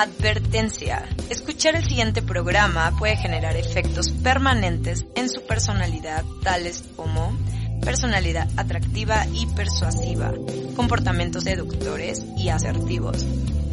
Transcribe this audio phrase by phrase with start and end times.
[0.00, 1.06] Advertencia.
[1.28, 7.36] Escuchar el siguiente programa puede generar efectos permanentes en su personalidad, tales como
[7.84, 10.32] personalidad atractiva y persuasiva,
[10.74, 13.26] comportamientos seductores y asertivos,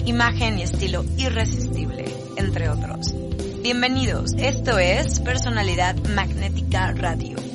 [0.03, 3.13] imagen y estilo irresistible, entre otros.
[3.61, 7.46] Bienvenidos, esto es Personalidad Magnética Radio.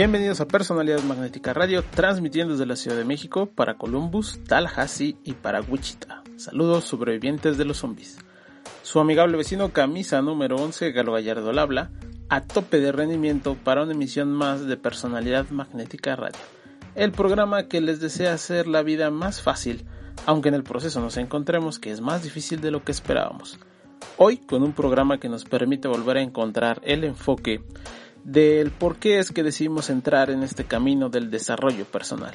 [0.00, 5.34] Bienvenidos a Personalidad Magnética Radio, transmitiendo desde la Ciudad de México para Columbus, Tallahassee y
[5.34, 6.22] para Wichita.
[6.36, 8.16] Saludos sobrevivientes de los zombies.
[8.82, 11.90] Su amigable vecino camisa número 11, Galo Gallardo habla,
[12.30, 16.40] a tope de rendimiento para una emisión más de Personalidad Magnética Radio.
[16.94, 19.84] El programa que les desea hacer la vida más fácil,
[20.24, 23.58] aunque en el proceso nos encontremos que es más difícil de lo que esperábamos.
[24.16, 27.62] Hoy con un programa que nos permite volver a encontrar el enfoque
[28.24, 32.32] del por qué es que decidimos entrar en este camino del desarrollo personal,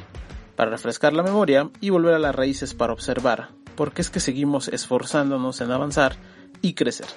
[0.55, 4.19] para refrescar la memoria y volver a las raíces para observar por qué es que
[4.19, 6.15] seguimos esforzándonos en avanzar
[6.61, 7.07] y crecer.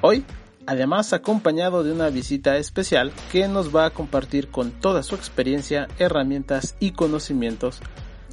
[0.00, 0.24] Hoy,
[0.66, 5.88] además acompañado de una visita especial que nos va a compartir con toda su experiencia,
[5.98, 7.80] herramientas y conocimientos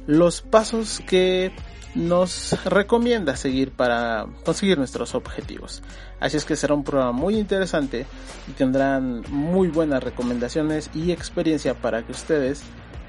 [0.06, 1.52] los pasos que
[1.94, 5.82] nos recomienda seguir para conseguir nuestros objetivos.
[6.20, 8.06] Así es que será un programa muy interesante
[8.48, 12.62] y tendrán muy buenas recomendaciones y experiencia para que ustedes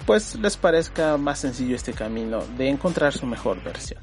[0.06, 4.02] pues les parezca más sencillo este camino de encontrar su mejor versión.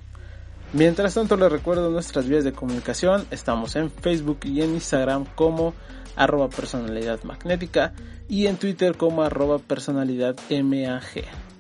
[0.73, 5.75] Mientras tanto les recuerdo nuestras vías de comunicación, estamos en Facebook y en Instagram como
[6.17, 7.93] arroba personalidad magnética
[8.29, 11.52] y en Twitter como arroba personalidad MAG.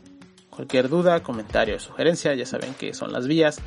[0.54, 3.58] Cualquier duda, comentario sugerencia, ya saben que son las vías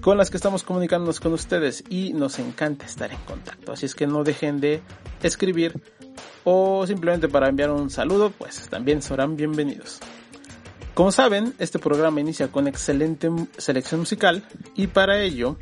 [0.00, 3.72] con las que estamos comunicándonos con ustedes y nos encanta estar en contacto.
[3.72, 4.80] Así es que no dejen de
[5.22, 5.78] escribir
[6.44, 10.00] o simplemente para enviar un saludo, pues también serán bienvenidos.
[10.94, 13.28] Como saben, este programa inicia con excelente
[13.58, 14.42] selección musical
[14.74, 15.58] y para ello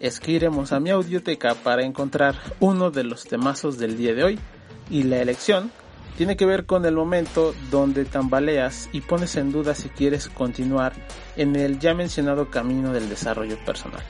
[0.00, 4.24] es que iremos a mi audioteca para encontrar uno de los temazos del día de
[4.24, 4.38] hoy
[4.90, 5.70] y la elección
[6.20, 10.92] tiene que ver con el momento donde tambaleas y pones en duda si quieres continuar
[11.34, 14.02] en el ya mencionado camino del desarrollo personal.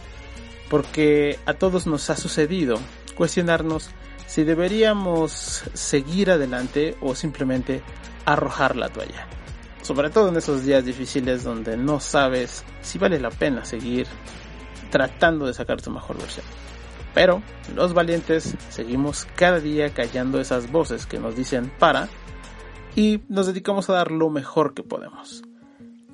[0.68, 2.80] Porque a todos nos ha sucedido
[3.14, 3.90] cuestionarnos
[4.26, 7.80] si deberíamos seguir adelante o simplemente
[8.24, 9.28] arrojar la toalla.
[9.82, 14.08] Sobre todo en esos días difíciles donde no sabes si vale la pena seguir
[14.90, 16.44] tratando de sacar tu mejor versión.
[17.14, 17.42] Pero
[17.74, 22.08] los valientes seguimos cada día callando esas voces que nos dicen para
[22.94, 25.42] y nos dedicamos a dar lo mejor que podemos.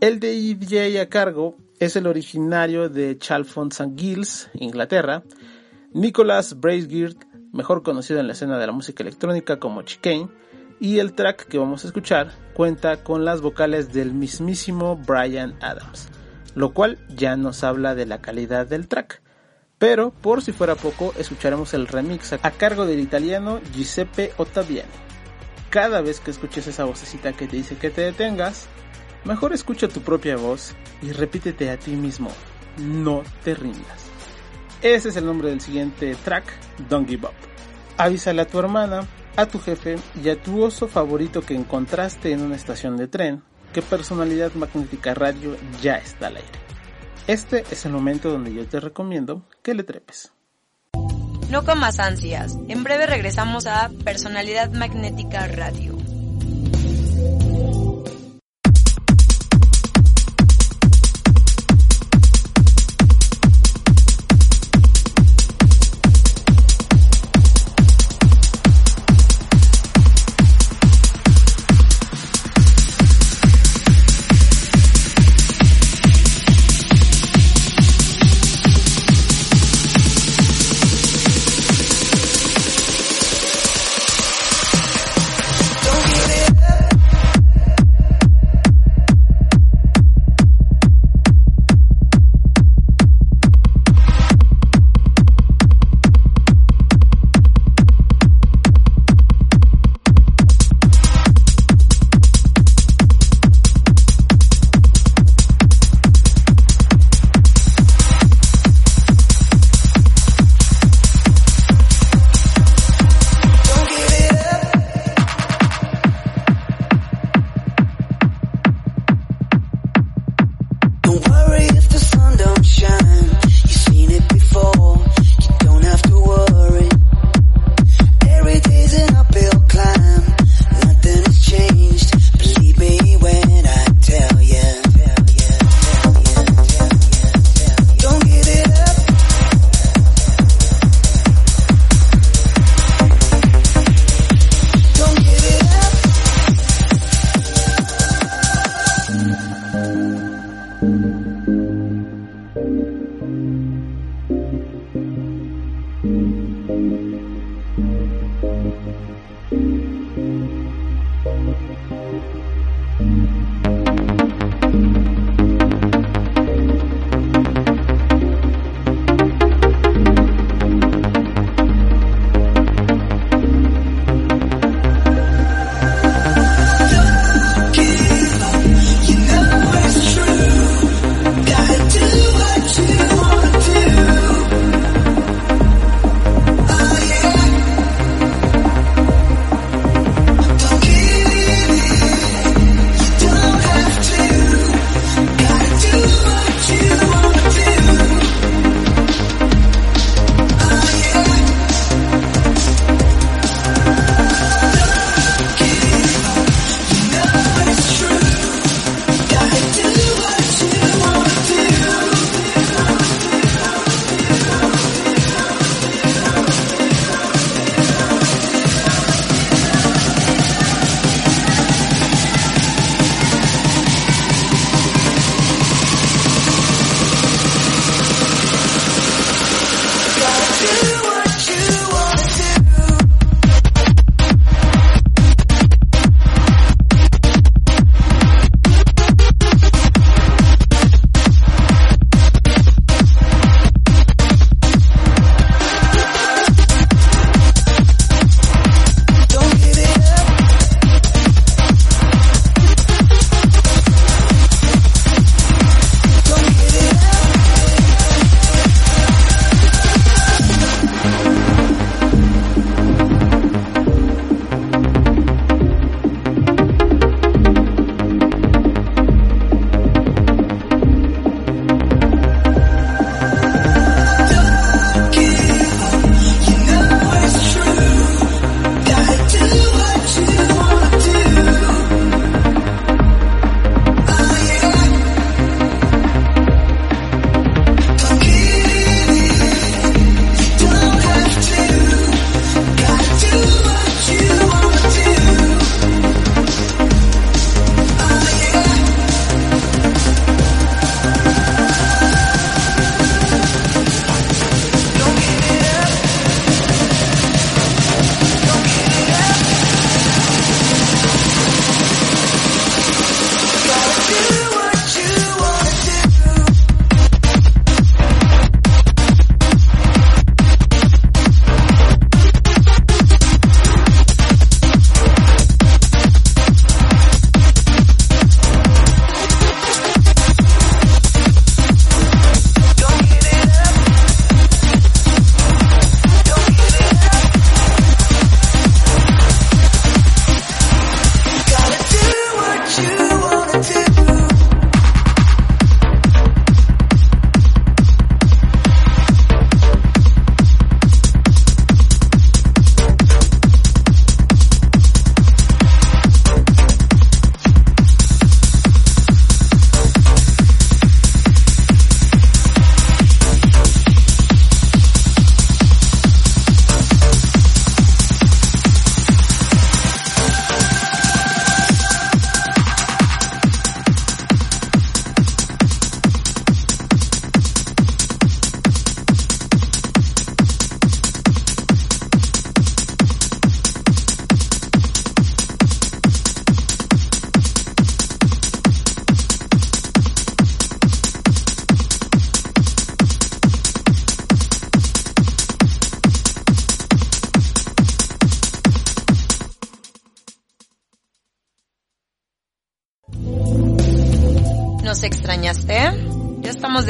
[0.01, 3.95] El DJ a cargo es el originario de Chalfont St.
[3.97, 5.23] Giles, Inglaterra,
[5.93, 10.29] Nicholas Bracegirt, mejor conocido en la escena de la música electrónica como Chicane,
[10.79, 16.09] y el track que vamos a escuchar cuenta con las vocales del mismísimo Brian Adams,
[16.55, 19.23] lo cual ya nos habla de la calidad del track.
[19.79, 24.89] Pero, por si fuera poco, escucharemos el remix a cargo del italiano Giuseppe Ottaviani.
[25.69, 28.69] Cada vez que escuches esa vocecita que te dice que te detengas,
[29.25, 32.31] mejor escucha tu propia voz y repítete a ti mismo,
[32.79, 34.11] no te rindas.
[34.81, 36.45] Ese es el nombre del siguiente track,
[36.89, 37.35] Don't Give Up.
[37.99, 39.07] Avísale a tu hermana,
[39.37, 43.43] a tu jefe y a tu oso favorito que encontraste en una estación de tren
[43.75, 46.66] que Personalidad Magnética Radio ya está al aire.
[47.27, 50.33] Este es el momento donde yo te recomiendo que le trepes.
[51.51, 52.57] No con más ansias.
[52.69, 55.96] En breve regresamos a Personalidad Magnética Radio.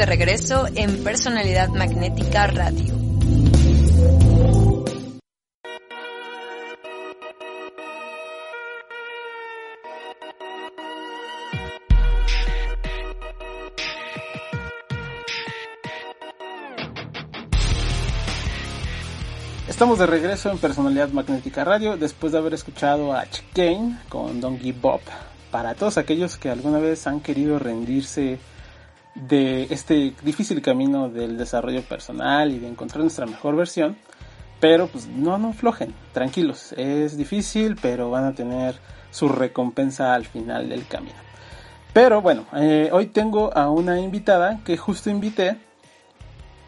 [0.07, 2.95] Regreso en Personalidad Magnética Radio.
[19.67, 24.79] Estamos de regreso en Personalidad Magnética Radio después de haber escuchado a Chicane con Give
[24.83, 25.01] Up.
[25.51, 28.39] Para todos aquellos que alguna vez han querido rendirse
[29.27, 33.97] de este difícil camino del desarrollo personal y de encontrar nuestra mejor versión,
[34.59, 38.75] pero pues no, no flojen, tranquilos, es difícil, pero van a tener
[39.11, 41.15] su recompensa al final del camino.
[41.93, 45.57] Pero bueno, eh, hoy tengo a una invitada que justo invité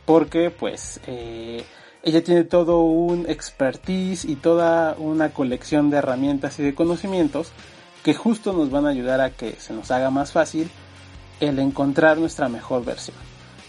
[0.06, 1.64] porque pues eh,
[2.02, 7.52] ella tiene todo un expertise y toda una colección de herramientas y de conocimientos
[8.04, 10.72] que justo nos van a ayudar a que se nos haga más fácil
[11.40, 13.18] el encontrar nuestra mejor versión.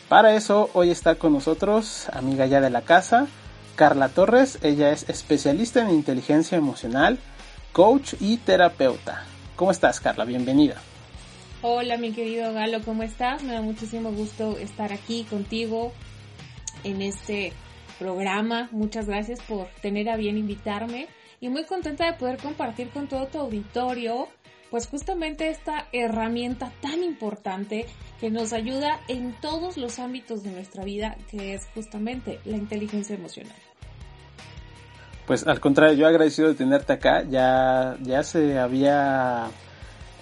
[0.09, 3.29] Para eso hoy está con nosotros, amiga ya de la casa,
[3.77, 4.59] Carla Torres.
[4.63, 7.19] Ella es especialista en inteligencia emocional,
[7.73, 9.25] coach y terapeuta.
[9.57, 10.25] ¿Cómo estás, Carla?
[10.25, 10.77] Bienvenida.
[11.63, 13.43] Hola, mi querido Galo, ¿cómo estás?
[13.43, 15.93] Me da muchísimo gusto estar aquí contigo
[16.85, 17.53] en este
[17.99, 18.69] programa.
[18.73, 21.07] Muchas gracias por tener a bien invitarme
[21.41, 24.29] y muy contenta de poder compartir con todo tu auditorio
[24.71, 27.87] pues justamente esta herramienta tan importante
[28.21, 33.17] que nos ayuda en todos los ámbitos de nuestra vida, que es justamente la inteligencia
[33.17, 33.57] emocional.
[35.27, 39.49] Pues al contrario, yo agradecido de tenerte acá, ya, ya se había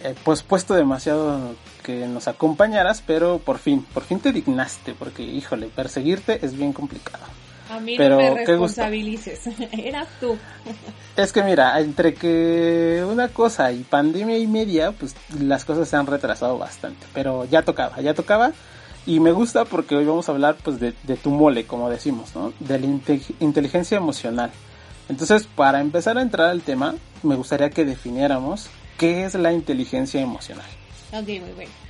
[0.02, 5.22] eh, pues puesto demasiado que nos acompañaras, pero por fin, por fin te dignaste, porque
[5.22, 7.24] híjole, perseguirte es bien complicado.
[7.70, 9.40] A mí no me responsabilices,
[9.72, 10.38] eras tú.
[11.16, 15.96] Es que mira, entre que una cosa y pandemia y media, pues las cosas se
[15.96, 18.52] han retrasado bastante, pero ya tocaba, ya tocaba.
[19.06, 22.52] Y me gusta porque hoy vamos a hablar pues de, tu mole, como decimos, ¿no?
[22.60, 22.86] De la
[23.40, 24.50] inteligencia emocional.
[25.08, 30.20] Entonces, para empezar a entrar al tema, me gustaría que definiéramos qué es la inteligencia
[30.20, 30.66] emocional.
[31.12, 31.87] Ok, muy bien.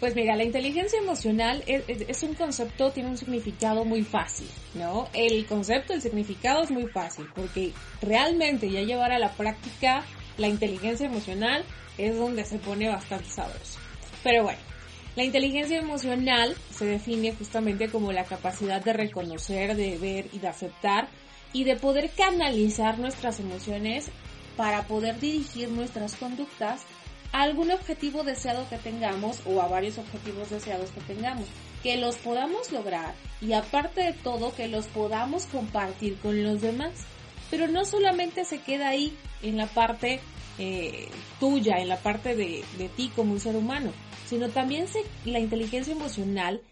[0.00, 5.08] Pues mira, la inteligencia emocional es, un concepto, tiene un significado muy fácil, ¿no?
[5.14, 7.72] El concepto, el significado es muy fácil, porque
[8.02, 10.04] realmente ya llevar a la práctica
[10.36, 11.64] la inteligencia emocional
[11.96, 13.78] es donde se pone bastante sabroso.
[14.22, 14.58] Pero bueno,
[15.16, 20.48] la inteligencia emocional se define justamente como la capacidad de reconocer, de ver y de
[20.48, 21.08] aceptar
[21.54, 24.10] y de poder canalizar nuestras emociones
[24.58, 26.82] para poder dirigir nuestras conductas
[27.42, 31.46] algún objetivo deseado que tengamos o a varios objetivos deseados que tengamos,
[31.82, 36.92] que los podamos lograr y aparte de todo que los podamos compartir con los demás.
[37.50, 40.20] Pero no solamente se queda ahí en la parte
[40.58, 43.92] eh, tuya, en la parte de, de, ti como un ser humano,
[44.26, 44.86] sino también
[45.24, 46.62] la inteligencia emocional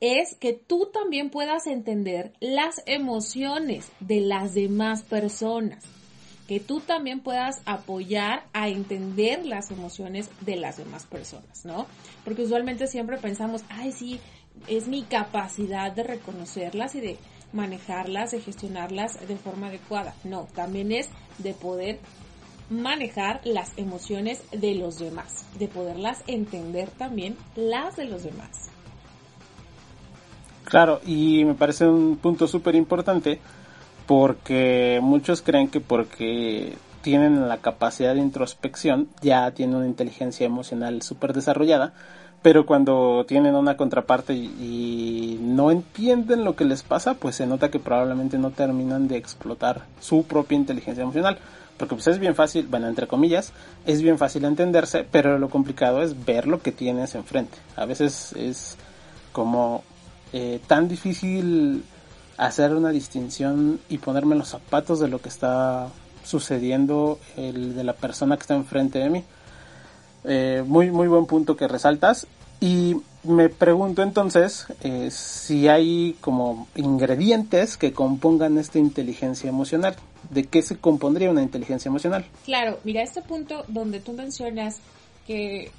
[0.00, 5.84] es que tú también puedas entender las emociones de las demás personas
[6.48, 11.86] que tú también puedas apoyar a entender las emociones de las demás personas, ¿no?
[12.24, 14.18] Porque usualmente siempre pensamos, ay, sí,
[14.66, 17.18] es mi capacidad de reconocerlas y de
[17.52, 20.14] manejarlas, de gestionarlas de forma adecuada.
[20.24, 22.00] No, también es de poder
[22.70, 28.70] manejar las emociones de los demás, de poderlas entender también las de los demás.
[30.64, 33.38] Claro, y me parece un punto súper importante
[34.08, 41.02] porque muchos creen que porque tienen la capacidad de introspección ya tienen una inteligencia emocional
[41.02, 41.92] súper desarrollada,
[42.40, 47.70] pero cuando tienen una contraparte y, no entienden lo que les pasa, pues se nota
[47.70, 51.38] que probablemente no terminan de explotar su propia inteligencia emocional.
[51.76, 53.52] Porque pues es bien fácil, bueno, entre comillas,
[53.84, 57.58] es bien fácil entenderse, pero lo complicado es ver lo que tienes enfrente.
[57.76, 58.78] A veces es
[59.32, 59.84] como
[60.32, 61.84] eh, tan difícil
[62.38, 65.88] hacer una distinción y ponerme los zapatos de lo que está
[66.24, 69.24] sucediendo el de la persona que está enfrente de mí.
[70.24, 72.26] Eh, muy, muy buen punto que resaltas.
[72.60, 79.96] Y me pregunto entonces eh, si hay como ingredientes que compongan esta inteligencia emocional.
[80.30, 82.24] ¿De qué se compondría una inteligencia emocional?
[82.44, 84.78] Claro, mira, este punto donde tú mencionas
[85.26, 85.70] que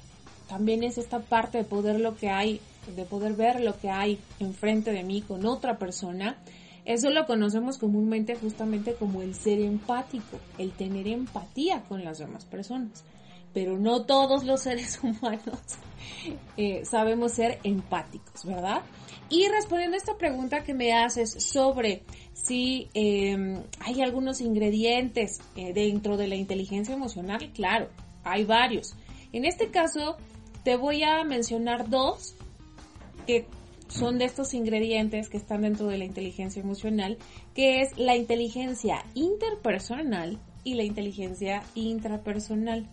[0.48, 2.60] también es esta parte de poder lo que hay
[2.96, 6.36] de poder ver lo que hay enfrente de mí con otra persona,
[6.84, 12.44] eso lo conocemos comúnmente justamente como el ser empático, el tener empatía con las demás
[12.46, 13.04] personas.
[13.52, 15.58] Pero no todos los seres humanos
[16.56, 18.82] eh, sabemos ser empáticos, ¿verdad?
[19.28, 25.72] Y respondiendo a esta pregunta que me haces sobre si em, hay algunos ingredientes eh,
[25.72, 27.88] dentro de la inteligencia emocional, claro,
[28.24, 28.94] hay varios.
[29.32, 30.16] En este caso,
[30.64, 32.34] te voy a mencionar dos
[33.26, 33.46] que
[33.88, 37.18] son de estos ingredientes que están dentro de la inteligencia emocional,
[37.54, 42.88] que es la inteligencia interpersonal y la inteligencia intrapersonal.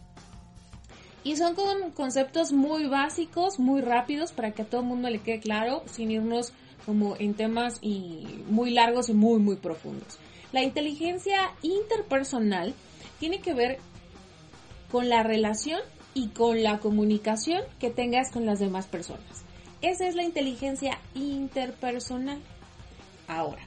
[1.24, 5.20] Y son con conceptos muy básicos, muy rápidos, para que a todo el mundo le
[5.20, 6.54] quede claro, sin irnos
[6.86, 10.18] como en temas y muy largos y muy, muy profundos.
[10.54, 12.74] La inteligencia interpersonal
[13.20, 13.80] tiene que ver
[14.90, 15.82] con la relación
[16.14, 19.47] y con la comunicación que tengas con las demás personas.
[19.82, 22.40] Esa es la inteligencia interpersonal.
[23.28, 23.62] Ahora,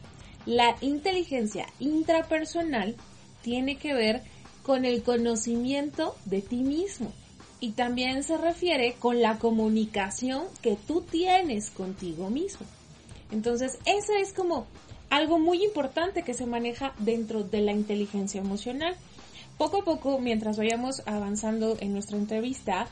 [0.46, 2.96] la inteligencia intrapersonal
[3.42, 4.22] tiene que ver
[4.62, 7.12] con el conocimiento de ti mismo
[7.60, 12.66] y también se refiere con la comunicación que tú tienes contigo mismo.
[13.30, 14.66] Entonces, eso es como
[15.10, 18.96] algo muy importante que se maneja dentro de la inteligencia emocional.
[19.58, 22.88] Poco a poco, mientras vayamos avanzando en nuestra entrevista,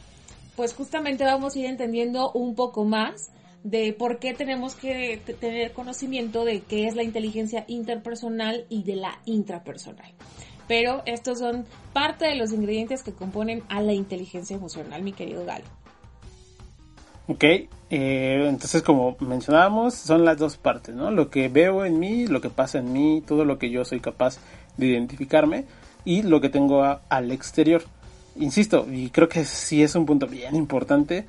[0.59, 3.31] pues justamente vamos a ir entendiendo un poco más
[3.63, 8.97] de por qué tenemos que tener conocimiento de qué es la inteligencia interpersonal y de
[8.97, 10.13] la intrapersonal.
[10.67, 15.45] Pero estos son parte de los ingredientes que componen a la inteligencia emocional, mi querido
[15.45, 15.65] Galo.
[17.29, 17.69] Ok, eh,
[18.49, 21.13] entonces como mencionábamos, son las dos partes, ¿no?
[21.13, 24.01] Lo que veo en mí, lo que pasa en mí, todo lo que yo soy
[24.01, 24.41] capaz
[24.77, 25.67] de identificarme
[26.05, 27.85] y lo que tengo al exterior.
[28.37, 31.27] Insisto, y creo que sí es un punto bien importante,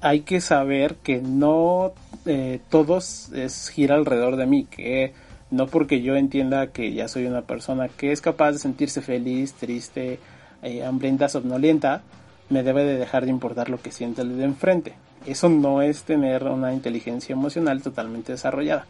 [0.00, 1.92] hay que saber que no
[2.26, 5.12] eh, todos es gira alrededor de mí, que
[5.50, 9.52] no porque yo entienda que ya soy una persona que es capaz de sentirse feliz,
[9.54, 10.18] triste,
[10.62, 12.02] eh, hambrienta, somnolienta,
[12.48, 14.94] me debe de dejar de importar lo que siente el de enfrente.
[15.26, 18.86] Eso no es tener una inteligencia emocional totalmente desarrollada.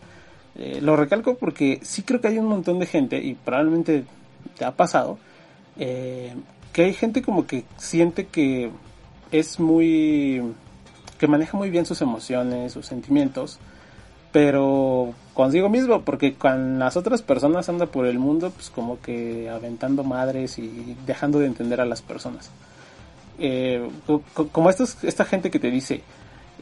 [0.55, 4.05] Eh, lo recalco porque sí creo que hay un montón de gente, y probablemente
[4.57, 5.19] te ha pasado,
[5.79, 6.33] eh,
[6.73, 8.71] que hay gente como que siente que
[9.31, 10.43] es muy...
[11.19, 13.59] que maneja muy bien sus emociones, sus sentimientos,
[14.33, 19.49] pero consigo mismo, porque con las otras personas anda por el mundo pues como que
[19.51, 22.51] aventando madres y dejando de entender a las personas.
[23.39, 23.89] Eh,
[24.53, 26.03] como estos, esta gente que te dice,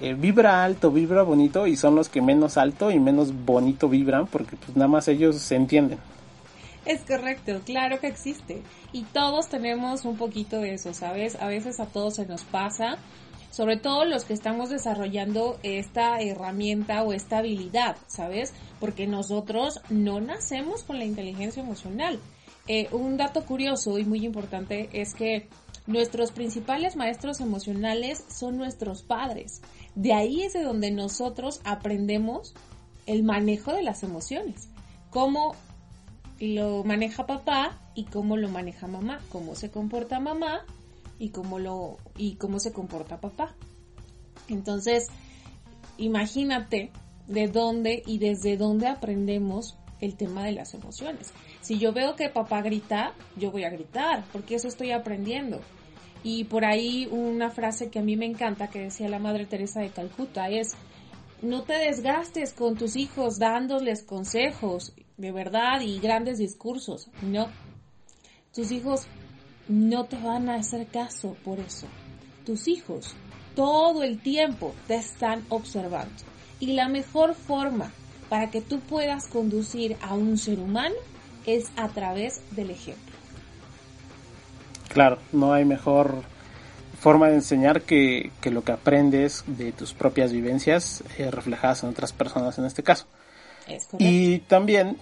[0.00, 4.26] eh, vibra alto, vibra bonito y son los que menos alto y menos bonito vibran
[4.26, 5.98] porque pues nada más ellos se entienden.
[6.87, 8.62] Es correcto, claro que existe.
[8.93, 11.36] Y todos tenemos un poquito de eso, ¿sabes?
[11.40, 12.97] A veces a todos se nos pasa,
[13.50, 18.54] sobre todo los que estamos desarrollando esta herramienta o esta habilidad, ¿sabes?
[18.78, 22.19] Porque nosotros no nacemos con la inteligencia emocional.
[22.69, 25.49] Eh, un dato curioso y muy importante es que
[25.86, 29.60] nuestros principales maestros emocionales son nuestros padres.
[29.95, 32.54] De ahí es de donde nosotros aprendemos
[33.06, 34.69] el manejo de las emociones.
[35.10, 35.56] Cómo
[36.40, 40.64] lo maneja papá y cómo lo maneja mamá, cómo se comporta mamá
[41.18, 43.54] y cómo lo y cómo se comporta papá.
[44.48, 45.08] Entonces,
[45.98, 46.90] imagínate
[47.28, 51.32] de dónde y desde dónde aprendemos el tema de las emociones.
[51.60, 55.60] Si yo veo que papá grita, yo voy a gritar, porque eso estoy aprendiendo.
[56.22, 59.80] Y por ahí una frase que a mí me encanta que decía la Madre Teresa
[59.80, 60.74] de Calcuta es,
[61.42, 67.08] no te desgastes con tus hijos dándoles consejos de verdad y grandes discursos.
[67.22, 67.48] No,
[68.54, 69.06] tus hijos
[69.68, 71.86] no te van a hacer caso por eso.
[72.44, 73.14] Tus hijos
[73.54, 76.14] todo el tiempo te están observando.
[76.60, 77.90] Y la mejor forma
[78.28, 80.94] para que tú puedas conducir a un ser humano
[81.46, 83.14] es a través del ejemplo.
[84.88, 86.22] Claro, no hay mejor
[87.00, 92.13] forma de enseñar que, lo que aprendes de tus propias vivencias eh, reflejadas en otras
[92.13, 93.06] personas en este caso.
[93.99, 94.99] y también,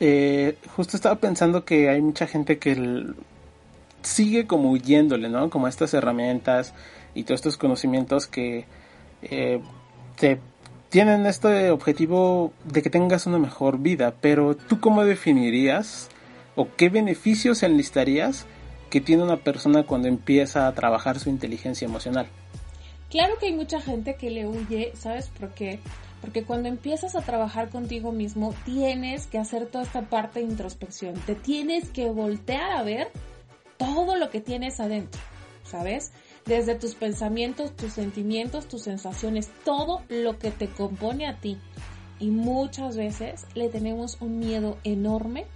[0.00, 3.06] eh, justo estaba pensando que hay mucha gente que
[4.02, 5.48] sigue como huyéndole, ¿no?
[5.48, 6.74] Como estas herramientas
[7.14, 8.66] y todos estos conocimientos que
[9.22, 9.60] eh,
[10.18, 10.40] te
[10.88, 16.08] tienen este objetivo de que tengas una mejor vida, pero tú cómo definirías
[16.56, 18.46] o qué beneficios enlistarías
[18.90, 22.26] que tiene una persona cuando empieza a trabajar su inteligencia emocional.
[23.10, 25.78] Claro que hay mucha gente que le huye, ¿sabes por qué?
[26.20, 31.14] Porque cuando empiezas a trabajar contigo mismo, tienes que hacer toda esta parte de introspección.
[31.26, 33.12] Te tienes que voltear a ver
[33.76, 35.20] todo lo que tienes adentro,
[35.62, 36.12] ¿sabes?
[36.46, 41.58] Desde tus pensamientos, tus sentimientos, tus sensaciones, todo lo que te compone a ti.
[42.18, 45.46] Y muchas veces le tenemos un miedo enorme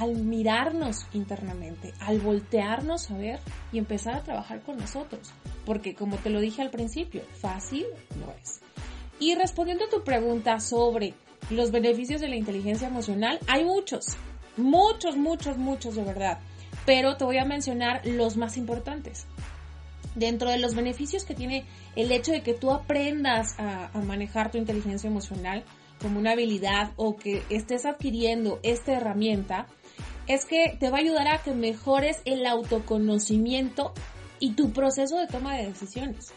[0.00, 3.38] al mirarnos internamente, al voltearnos a ver
[3.70, 5.30] y empezar a trabajar con nosotros.
[5.66, 7.84] Porque como te lo dije al principio, fácil
[8.18, 8.60] no es.
[9.18, 11.12] Y respondiendo a tu pregunta sobre
[11.50, 14.16] los beneficios de la inteligencia emocional, hay muchos,
[14.56, 16.38] muchos, muchos, muchos de verdad.
[16.86, 19.26] Pero te voy a mencionar los más importantes.
[20.14, 24.56] Dentro de los beneficios que tiene el hecho de que tú aprendas a, manejar tu
[24.56, 25.64] inteligencia emocional
[26.00, 29.66] como una habilidad o que estés adquiriendo esta herramienta,
[30.30, 33.92] es que te va a ayudar a que mejores el autoconocimiento
[34.38, 36.32] y tu proceso de toma de decisiones.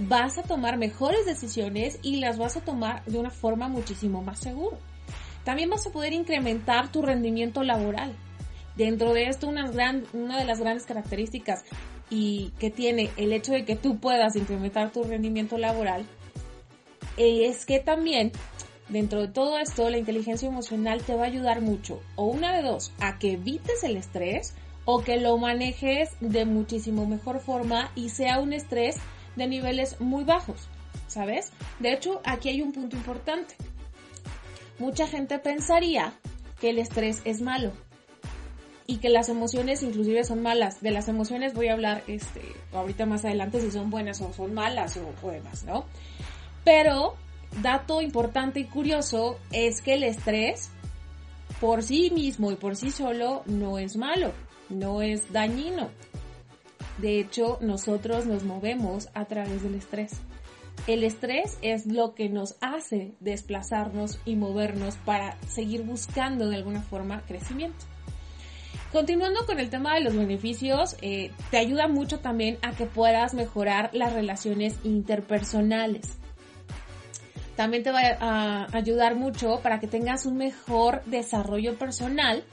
[0.00, 4.40] Vas a tomar mejores decisiones y las vas a tomar de una forma muchísimo más
[4.40, 4.78] segura.
[5.44, 8.16] También vas a poder incrementar tu rendimiento laboral.
[8.74, 9.70] Dentro de esto, una,
[10.12, 11.64] una de las grandes características
[12.10, 16.04] y que tiene el hecho de que tú puedas incrementar tu rendimiento laboral
[17.16, 18.32] es que también
[18.88, 22.62] dentro de todo esto la inteligencia emocional te va a ayudar mucho o una de
[22.62, 28.10] dos a que evites el estrés o que lo manejes de muchísimo mejor forma y
[28.10, 28.96] sea un estrés
[29.34, 30.68] de niveles muy bajos,
[31.08, 31.52] ¿sabes?
[31.80, 33.56] De hecho, aquí hay un punto importante.
[34.78, 36.14] Mucha gente pensaría
[36.60, 37.72] que el estrés es malo
[38.86, 40.80] y que las emociones inclusive son malas.
[40.80, 44.54] De las emociones voy a hablar este ahorita más adelante si son buenas o son
[44.54, 45.84] malas o, o demás, ¿no?
[46.64, 47.16] Pero
[47.62, 50.70] dato importante y curioso es que el estrés
[51.60, 54.32] por sí mismo y por sí solo no es malo
[54.68, 55.90] no es dañino.
[56.98, 60.12] De hecho, nosotros nos movemos a través del estrés.
[60.86, 66.82] El estrés es lo que nos hace desplazarnos y movernos para seguir buscando de alguna
[66.82, 67.84] forma crecimiento.
[68.92, 73.34] Continuando con el tema de los beneficios, eh, te ayuda mucho también a que puedas
[73.34, 76.18] mejorar las relaciones interpersonales.
[77.56, 82.44] También te va a ayudar mucho para que tengas un mejor desarrollo personal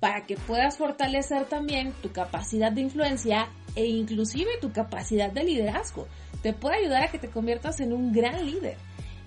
[0.00, 6.08] para que puedas fortalecer también tu capacidad de influencia e inclusive tu capacidad de liderazgo.
[6.42, 8.76] Te puede ayudar a que te conviertas en un gran líder.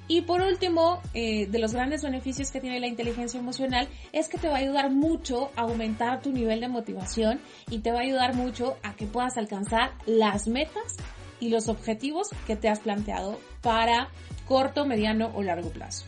[0.08, 4.38] Y por último, eh, de los grandes beneficios que tiene la inteligencia emocional es que
[4.38, 8.02] te va a ayudar mucho a aumentar tu nivel de motivación y te va a
[8.02, 10.98] ayudar mucho a que puedas alcanzar las metas
[11.40, 14.10] y los objetivos que te has planteado para
[14.48, 16.06] corto, mediano o largo plazo.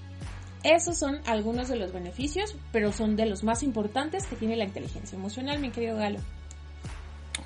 [0.64, 4.64] Esos son algunos de los beneficios, pero son de los más importantes que tiene la
[4.64, 6.20] inteligencia emocional, mi querido Galo.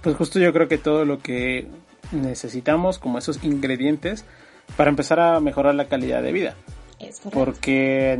[0.01, 1.67] Pues justo yo creo que todo lo que
[2.13, 4.23] necesitamos como esos ingredientes
[4.77, 6.55] para empezar a mejorar la calidad de vida.
[6.99, 7.39] Es correcto.
[7.39, 8.17] Porque,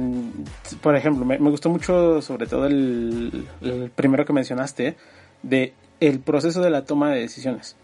[0.81, 4.97] por ejemplo, me, gustó mucho sobre todo el, el, primero que mencionaste
[5.43, 7.77] de el proceso de la toma de decisiones.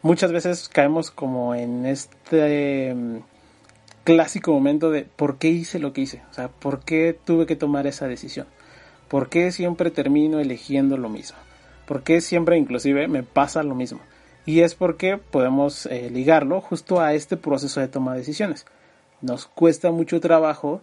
[0.00, 2.94] Muchas veces caemos como en este
[4.06, 7.56] clásico momento de por qué hice lo que hice, o sea, por qué tuve que
[7.56, 8.46] tomar esa decisión,
[9.08, 11.36] por qué siempre termino eligiendo lo mismo,
[11.88, 13.98] por qué siempre inclusive me pasa lo mismo.
[14.46, 18.64] Y es porque podemos eh, ligarlo justo a este proceso de toma de decisiones.
[19.22, 20.82] Nos cuesta mucho trabajo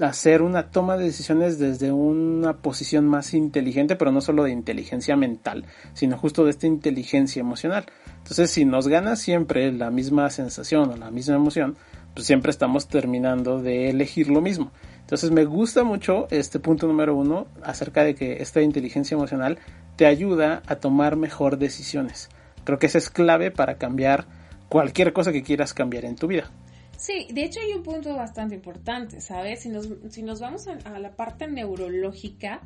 [0.00, 5.14] hacer una toma de decisiones desde una posición más inteligente, pero no solo de inteligencia
[5.14, 7.84] mental, sino justo de esta inteligencia emocional.
[8.16, 11.76] Entonces, si nos gana siempre la misma sensación o la misma emoción,
[12.14, 14.72] pues siempre estamos terminando de elegir lo mismo.
[15.00, 19.58] Entonces me gusta mucho este punto número uno acerca de que esta inteligencia emocional
[19.96, 22.28] te ayuda a tomar mejor decisiones.
[22.64, 24.26] Creo que eso es clave para cambiar
[24.68, 26.50] cualquier cosa que quieras cambiar en tu vida.
[26.96, 29.62] Sí, de hecho hay un punto bastante importante, ¿sabes?
[29.62, 32.60] Si nos, si nos vamos a, la parte neurológica,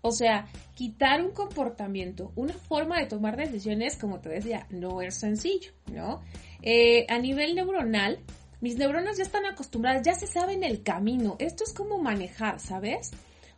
[0.00, 5.14] o sea, quitar un comportamiento, una forma de tomar decisiones, como te decía, no es
[5.16, 6.22] sencillo, ¿no?
[6.62, 8.20] Eh, a nivel neuronal,
[8.64, 11.36] mis neuronas ya están acostumbradas, ya se saben el camino.
[11.38, 13.10] Esto es como manejar, ¿sabes?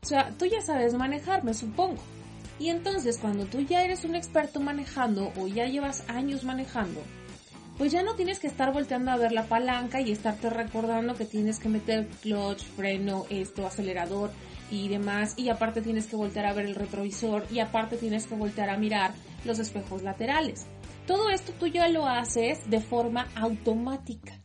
[0.02, 2.02] O sea, tú ya sabes manejar, me supongo.
[2.58, 7.00] Y entonces cuando tú ya eres un experto manejando o ya llevas años manejando,
[7.78, 11.24] pues ya no tienes que estar volteando a ver la palanca y estarte recordando que
[11.24, 14.32] tienes que meter clutch, freno, esto, acelerador
[14.72, 15.34] y demás.
[15.36, 18.76] Y aparte tienes que voltear a ver el retrovisor y aparte tienes que voltear a
[18.76, 19.14] mirar
[19.44, 20.66] los espejos laterales.
[21.06, 24.40] Todo esto tú ya lo haces de forma automática.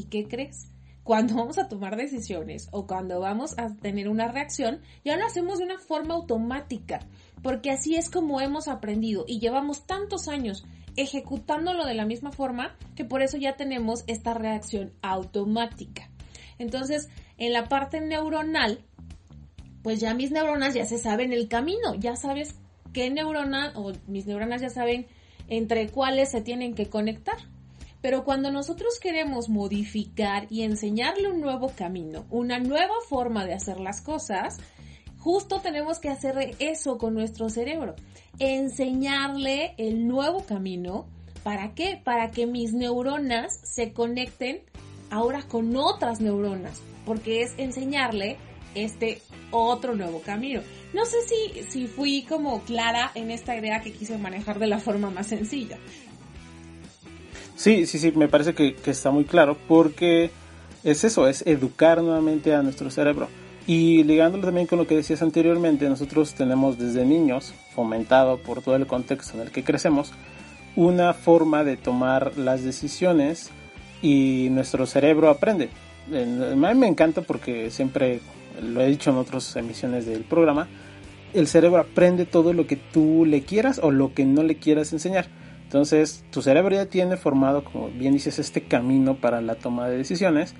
[0.00, 0.72] ¿Y qué crees?
[1.04, 5.58] Cuando vamos a tomar decisiones o cuando vamos a tener una reacción, ya lo hacemos
[5.58, 7.00] de una forma automática,
[7.42, 10.64] porque así es como hemos aprendido y llevamos tantos años
[10.96, 16.08] ejecutándolo de la misma forma que por eso ya tenemos esta reacción automática.
[16.58, 18.82] Entonces, en la parte neuronal,
[19.82, 22.54] pues ya mis neuronas ya se saben el camino, ya sabes
[22.94, 25.08] qué neurona o mis neuronas ya saben
[25.48, 27.36] entre cuáles se tienen que conectar.
[28.00, 33.78] Pero cuando nosotros queremos modificar y enseñarle un nuevo camino, una nueva forma de hacer
[33.78, 34.58] las cosas,
[35.18, 37.94] justo tenemos que hacer eso con nuestro cerebro.
[38.38, 41.06] Enseñarle el nuevo camino.
[41.42, 42.00] ¿Para qué?
[42.02, 44.62] Para que mis neuronas se conecten
[45.10, 46.80] ahora con otras neuronas.
[47.04, 48.38] Porque es enseñarle
[48.74, 50.62] este otro nuevo camino.
[50.94, 54.78] No sé si, si fui como clara en esta idea que quise manejar de la
[54.78, 55.78] forma más sencilla.
[57.60, 60.30] Sí, sí, sí, me parece que, que está muy claro porque
[60.82, 63.28] es eso, es educar nuevamente a nuestro cerebro.
[63.66, 68.76] Y ligándolo también con lo que decías anteriormente, nosotros tenemos desde niños, fomentado por todo
[68.76, 70.14] el contexto en el que crecemos,
[70.74, 73.50] una forma de tomar las decisiones
[74.00, 75.68] y nuestro cerebro aprende.
[76.10, 78.20] A mí me encanta porque siempre
[78.62, 80.66] lo he dicho en otras emisiones del programa,
[81.34, 84.94] el cerebro aprende todo lo que tú le quieras o lo que no le quieras
[84.94, 85.26] enseñar.
[85.70, 89.98] Entonces, tu cerebro ya tiene formado, como bien dices, este camino para la toma de
[89.98, 90.56] decisiones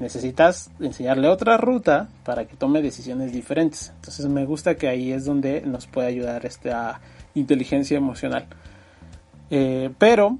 [0.00, 3.94] necesitas enseñarle otra ruta para que tome decisiones diferentes.
[3.96, 7.00] Entonces me gusta que ahí es donde nos puede ayudar esta
[7.34, 8.46] inteligencia emocional.
[9.48, 10.36] Eh, pero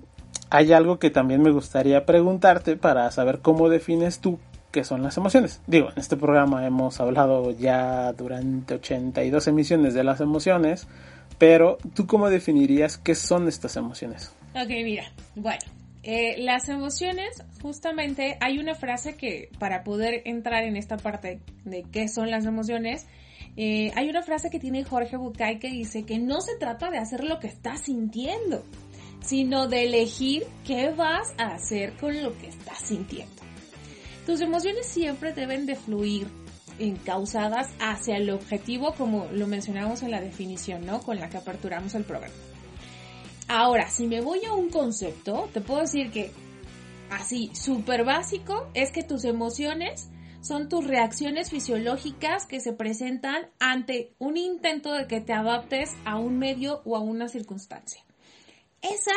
[0.51, 4.39] hay algo que también me gustaría preguntarte para saber cómo defines tú
[4.71, 5.63] qué son las emociones.
[5.67, 10.89] Digo, en este programa hemos hablado ya durante 82 emisiones de las emociones,
[11.39, 14.33] pero tú cómo definirías qué son estas emociones?
[14.55, 15.61] Ok, mira, bueno,
[16.03, 21.83] eh, las emociones, justamente hay una frase que para poder entrar en esta parte de
[21.91, 23.07] qué son las emociones,
[23.57, 26.99] eh, hay una frase que tiene Jorge Bucay que dice que no se trata de
[26.99, 28.65] hacer lo que estás sintiendo,
[29.23, 33.43] sino de elegir qué vas a hacer con lo que estás sintiendo.
[34.27, 36.27] Tus emociones siempre deben de fluir
[36.79, 41.01] encausadas hacia el objetivo como lo mencionamos en la definición, ¿no?
[41.01, 42.35] Con la que aperturamos el programa.
[43.49, 46.31] Ahora, si me voy a un concepto, te puedo decir que
[47.11, 50.09] así, súper básico, es que tus emociones
[50.41, 56.17] son tus reacciones fisiológicas que se presentan ante un intento de que te adaptes a
[56.19, 58.03] un medio o a una circunstancia.
[58.83, 59.15] Esa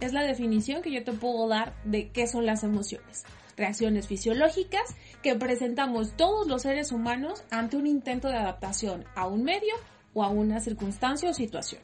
[0.00, 3.24] es la definición que yo te puedo dar de qué son las emociones.
[3.58, 9.42] Reacciones fisiológicas que presentamos todos los seres humanos ante un intento de adaptación a un
[9.42, 9.74] medio
[10.14, 11.82] o a una circunstancia o situación.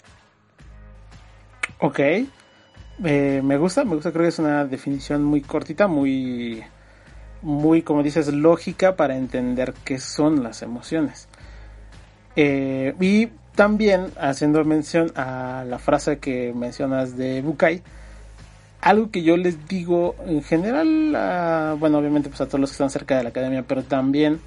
[1.80, 1.98] Ok.
[3.04, 6.62] Eh, me gusta, me gusta, creo que es una definición muy cortita, muy,
[7.42, 11.28] muy, como dices, lógica para entender qué son las emociones.
[12.36, 17.82] Eh, y también haciendo mención a la frase que mencionas de Bukai,
[18.84, 22.90] algo que yo les digo en general, bueno, obviamente pues a todos los que están
[22.90, 24.40] cerca de la academia, pero también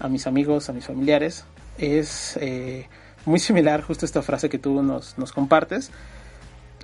[0.00, 1.44] a mis amigos, a mis familiares,
[1.78, 2.88] es eh,
[3.26, 5.90] muy similar justo esta frase que tú nos, nos compartes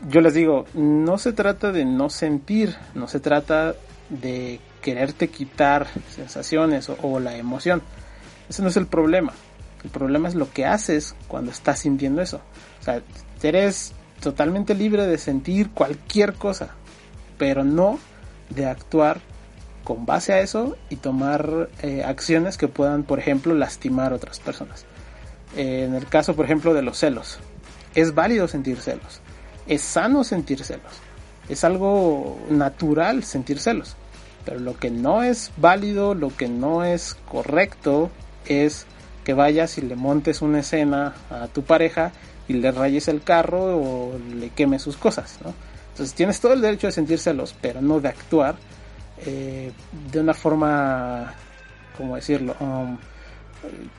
[0.06, 3.74] yo les digo, no se trata de no sentir, no se trata
[4.08, 7.82] de quererte quitar sensaciones o, la emoción.
[8.48, 9.32] Ese no es el problema.
[9.82, 12.40] El problema es lo que haces cuando estás sintiendo eso.
[12.80, 13.02] O sea,
[13.42, 16.74] eres totalmente libre de sentir cualquier cosa,
[17.38, 17.98] pero no
[18.50, 19.20] de actuar
[19.84, 24.40] con base a eso y tomar eh, acciones que puedan, por ejemplo, lastimar a otras
[24.40, 24.84] personas.
[25.56, 27.38] en el caso, por ejemplo, de los celos,
[27.94, 29.22] es válido sentir celos
[29.68, 30.92] es sano sentir celos.
[31.48, 33.94] Es algo natural sentir celos.
[34.44, 38.10] Pero lo que no es válido, lo que no es correcto,
[38.46, 38.86] es
[39.24, 42.12] que vayas y le montes una escena a tu pareja
[42.48, 45.52] y le rayes el carro o le quemes sus cosas, ¿no?
[45.98, 48.54] Entonces tienes todo el derecho de sentir celos, pero no de actuar
[49.26, 49.72] eh,
[50.12, 51.34] de una forma,
[51.96, 52.54] ¿cómo decirlo?
[52.60, 52.96] Um,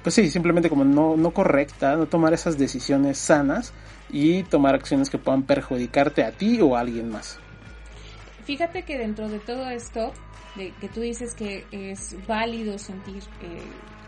[0.01, 3.73] pues sí, simplemente como no, correcta, no tomar esas decisiones sanas
[4.09, 7.37] y tomar acciones que puedan perjudicarte a ti o a alguien más.
[8.45, 10.13] Fíjate que dentro de todo esto,
[10.55, 13.59] de que tú dices que es válido sentir eh,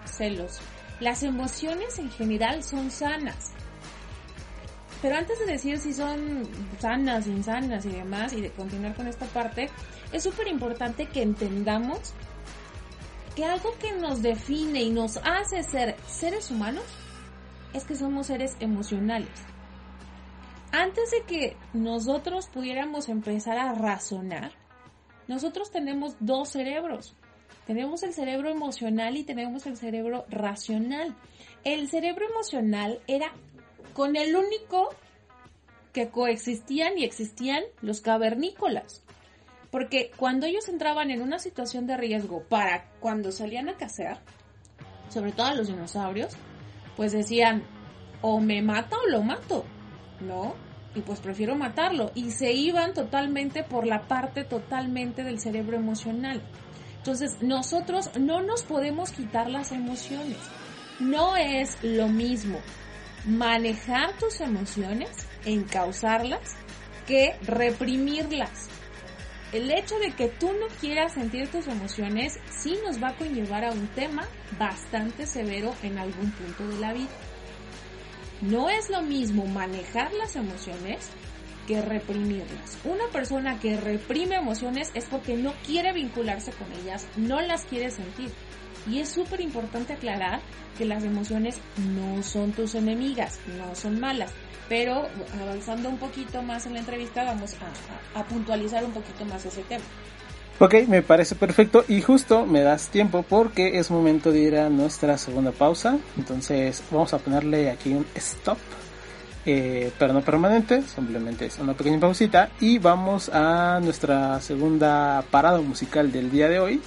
[0.06, 0.62] celos,
[1.02, 3.52] las emociones en general son sanas.
[5.02, 6.48] Pero antes de decir si son
[6.80, 9.70] sanas, insanas y demás, y de continuar con esta parte,
[10.12, 12.14] es súper importante que entendamos
[13.36, 16.84] que algo que nos define y nos hace ser seres humanos
[17.74, 19.30] es que somos seres emocionales
[20.72, 24.52] antes de que nosotros pudiéramos empezar a razonar,
[25.28, 27.16] nosotros tenemos dos cerebros.
[27.68, 31.16] Tenemos el cerebro emocional y tenemos el cerebro racional.
[31.64, 33.34] El cerebro emocional era
[33.94, 34.90] con el único
[35.94, 39.04] que coexistían y existían los cavernícolas.
[39.70, 44.20] Porque cuando ellos entraban en una situación de riesgo para cuando salían a cazar,
[45.10, 46.34] sobre todo a los dinosaurios,
[46.98, 47.64] pues decían,
[48.22, 49.66] o me mata o lo mato.
[50.22, 50.56] ¿no?
[50.96, 52.12] Y pues prefiero matarlo.
[52.16, 56.42] Y se iban totalmente por la parte totalmente del cerebro emocional.
[56.98, 60.38] Entonces, nosotros no nos podemos quitar las emociones.
[61.00, 62.60] No es lo mismo
[63.26, 65.10] manejar tus emociones,
[65.46, 66.56] encauzarlas,
[67.08, 68.70] que reprimirlas.
[69.52, 73.66] El hecho de que tú no quieras sentir tus emociones sí nos va a conllevar
[73.66, 74.26] a un tema
[74.58, 77.10] bastante severo en algún punto de la vida.
[78.42, 81.10] No es lo mismo manejar las emociones
[81.68, 82.78] que reprimirlas.
[82.86, 87.92] Una persona que reprime emociones es porque no quiere vincularse con ellas, no las quiere
[87.92, 88.32] sentir.
[88.90, 90.40] Y es súper importante aclarar
[90.78, 91.60] que las emociones
[91.96, 94.32] no son tus enemigas, no son malas.
[94.70, 95.08] Pero
[95.42, 97.56] avanzando un poquito más en la entrevista vamos
[98.16, 99.84] a, a puntualizar un poquito más ese tema.
[100.60, 104.70] Ok, me parece perfecto y justo me das tiempo porque es momento de ir a
[104.70, 105.98] nuestra segunda pausa.
[106.18, 108.58] Entonces vamos a ponerle aquí un stop
[109.46, 115.60] eh, pero no permanente, simplemente es una pequeña pausita y vamos a nuestra segunda parada
[115.62, 116.82] musical del día de hoy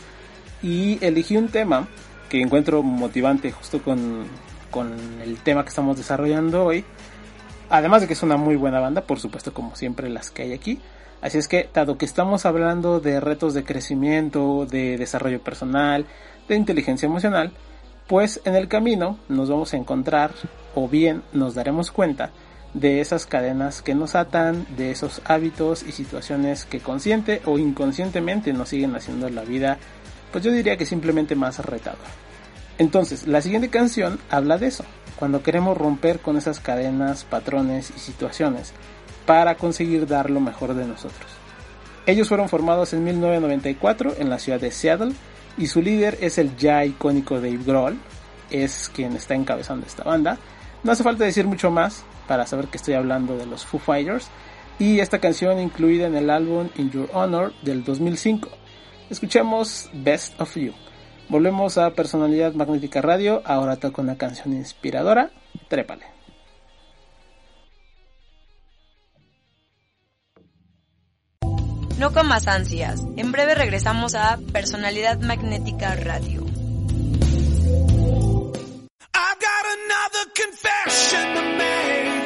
[0.64, 1.87] y elegí un tema
[2.31, 4.24] que encuentro motivante justo con,
[4.70, 6.87] con el tema que estamos desarrollando hoy,
[7.68, 10.53] además de que es una muy buena banda, por supuesto como siempre las que hay
[10.55, 10.81] aquí,
[11.20, 16.07] así es que dado que estamos hablando de retos de crecimiento, de desarrollo personal,
[16.48, 17.53] de inteligencia emocional,
[18.07, 20.31] pues en el camino nos vamos a encontrar
[20.74, 22.31] o bien nos daremos cuenta
[22.72, 28.53] de esas cadenas que nos atan, de esos hábitos y situaciones que consciente o inconscientemente
[28.53, 29.79] nos siguen haciendo la vida,
[30.35, 32.11] pues yo diría que simplemente más retadora.
[32.77, 38.01] Entonces, la siguiente canción habla de eso, cuando queremos romper con esas cadenas, patrones y
[38.01, 38.73] situaciones
[39.27, 41.31] para conseguir dar lo mejor de nosotros.
[42.05, 45.12] Ellos fueron formados en 1994 en la ciudad de Seattle
[45.57, 47.97] y su líder es el ya icónico Dave Grohl,
[48.51, 50.37] es quien está encabezando esta banda.
[50.83, 54.27] No hace falta decir mucho más, para saber que estoy hablando de los Foo Fighters
[54.81, 58.63] y esta canción incluida en el álbum In Your Honor del 2005.
[59.10, 60.72] Escuchemos Best of You.
[61.28, 65.30] Volvemos a Personalidad Magnética Radio, ahora toco una canción inspiradora,
[65.68, 66.04] Trépale.
[71.98, 76.44] No con más ansias, en breve regresamos a Personalidad Magnética Radio.
[79.14, 82.23] I've got another confession to make.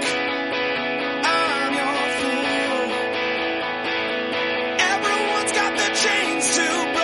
[6.03, 6.98] Chains to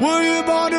[0.00, 0.77] Were you born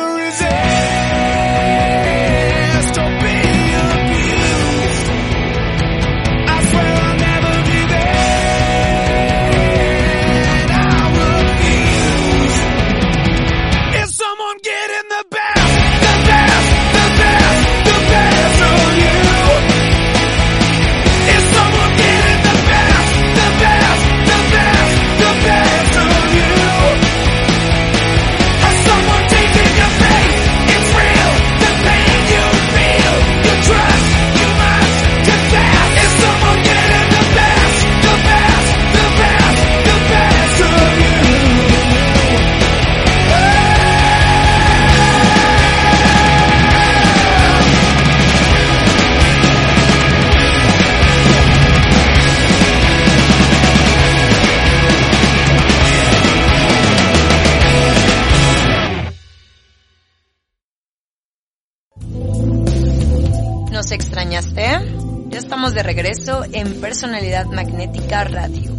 [66.52, 68.70] en Personalidad Magnética Radio.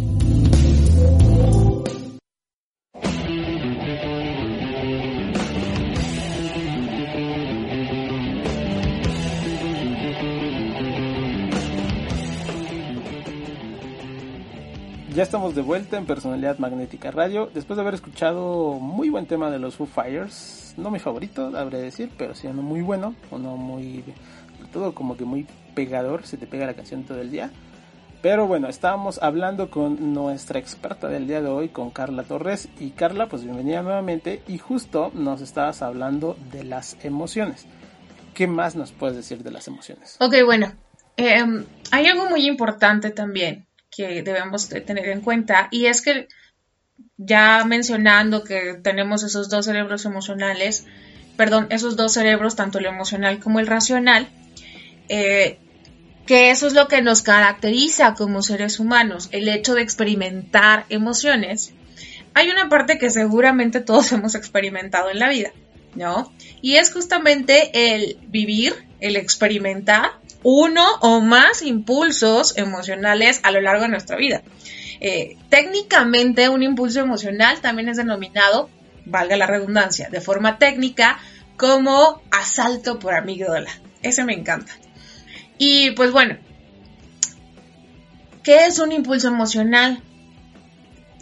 [15.14, 19.50] Ya estamos de vuelta en Personalidad Magnética Radio, después de haber escuchado muy buen tema
[19.50, 23.14] de los Foo Fires, no mi favorito, habré de decir, pero sí uno muy bueno,
[23.30, 24.02] uno muy,
[24.72, 27.50] todo como que muy pegador, se te pega la canción todo el día.
[28.22, 32.68] Pero bueno, estábamos hablando con nuestra experta del día de hoy, con Carla Torres.
[32.78, 34.42] Y Carla, pues bienvenida nuevamente.
[34.46, 37.66] Y justo nos estabas hablando de las emociones.
[38.32, 40.16] ¿Qué más nos puedes decir de las emociones?
[40.20, 40.72] Ok, bueno.
[41.16, 46.28] Em, hay algo muy importante también que debemos tener en cuenta y es que
[47.16, 50.86] ya mencionando que tenemos esos dos cerebros emocionales,
[51.36, 54.28] perdón, esos dos cerebros, tanto el emocional como el racional,
[55.14, 55.58] eh,
[56.24, 61.74] que eso es lo que nos caracteriza como seres humanos, el hecho de experimentar emociones.
[62.32, 65.52] Hay una parte que seguramente todos hemos experimentado en la vida,
[65.94, 66.32] ¿no?
[66.62, 73.82] Y es justamente el vivir, el experimentar uno o más impulsos emocionales a lo largo
[73.82, 74.42] de nuestra vida.
[75.00, 78.70] Eh, técnicamente, un impulso emocional también es denominado,
[79.04, 81.18] valga la redundancia, de forma técnica,
[81.58, 83.70] como asalto por amígdala.
[84.02, 84.72] Ese me encanta.
[85.64, 86.38] Y pues bueno,
[88.42, 90.02] ¿qué es un impulso emocional?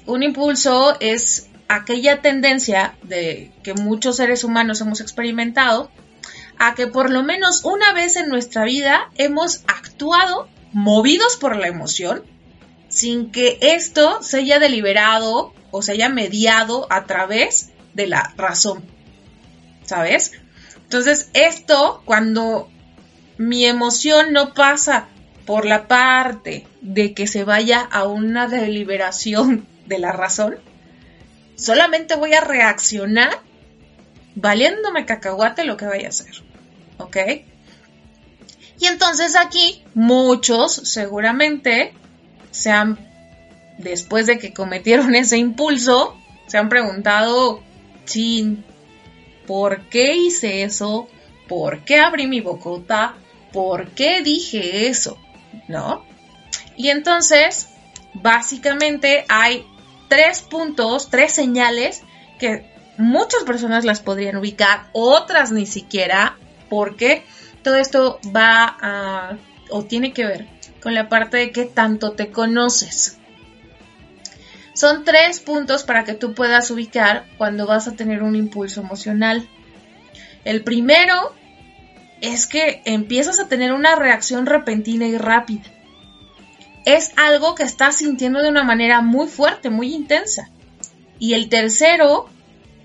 [0.07, 5.91] Un impulso es aquella tendencia de que muchos seres humanos hemos experimentado
[6.59, 11.69] a que por lo menos una vez en nuestra vida hemos actuado movidos por la
[11.69, 12.23] emoción
[12.89, 18.83] sin que esto se haya deliberado o se haya mediado a través de la razón.
[19.85, 20.33] ¿Sabes?
[20.85, 22.71] Entonces, esto cuando
[23.41, 25.09] mi emoción no pasa
[25.47, 30.59] por la parte de que se vaya a una deliberación de la razón,
[31.57, 33.41] solamente voy a reaccionar
[34.35, 36.43] valiéndome cacahuate lo que vaya a hacer.
[36.99, 37.17] ¿ok?
[38.79, 41.95] Y entonces aquí muchos seguramente
[42.51, 42.99] se han,
[43.79, 46.15] después de que cometieron ese impulso,
[46.47, 47.63] se han preguntado,
[48.05, 48.67] chin,
[49.47, 51.09] ¿por qué hice eso?
[51.49, 53.15] ¿Por qué abrí mi bocota?
[53.53, 55.19] ¿Por qué dije eso?
[55.69, 56.05] ¿No?
[56.77, 57.69] Y entonces,
[58.15, 59.67] básicamente hay
[60.09, 62.03] tres puntos, tres señales
[62.39, 66.37] que muchas personas las podrían ubicar, otras ni siquiera,
[66.69, 67.25] porque
[67.63, 69.37] todo esto va a,
[69.71, 70.47] o tiene que ver
[70.83, 73.19] con la parte de que tanto te conoces.
[74.75, 79.47] Son tres puntos para que tú puedas ubicar cuando vas a tener un impulso emocional.
[80.45, 81.35] El primero
[82.21, 85.65] es que empiezas a tener una reacción repentina y rápida.
[86.85, 90.51] Es algo que estás sintiendo de una manera muy fuerte, muy intensa.
[91.19, 92.29] Y el tercero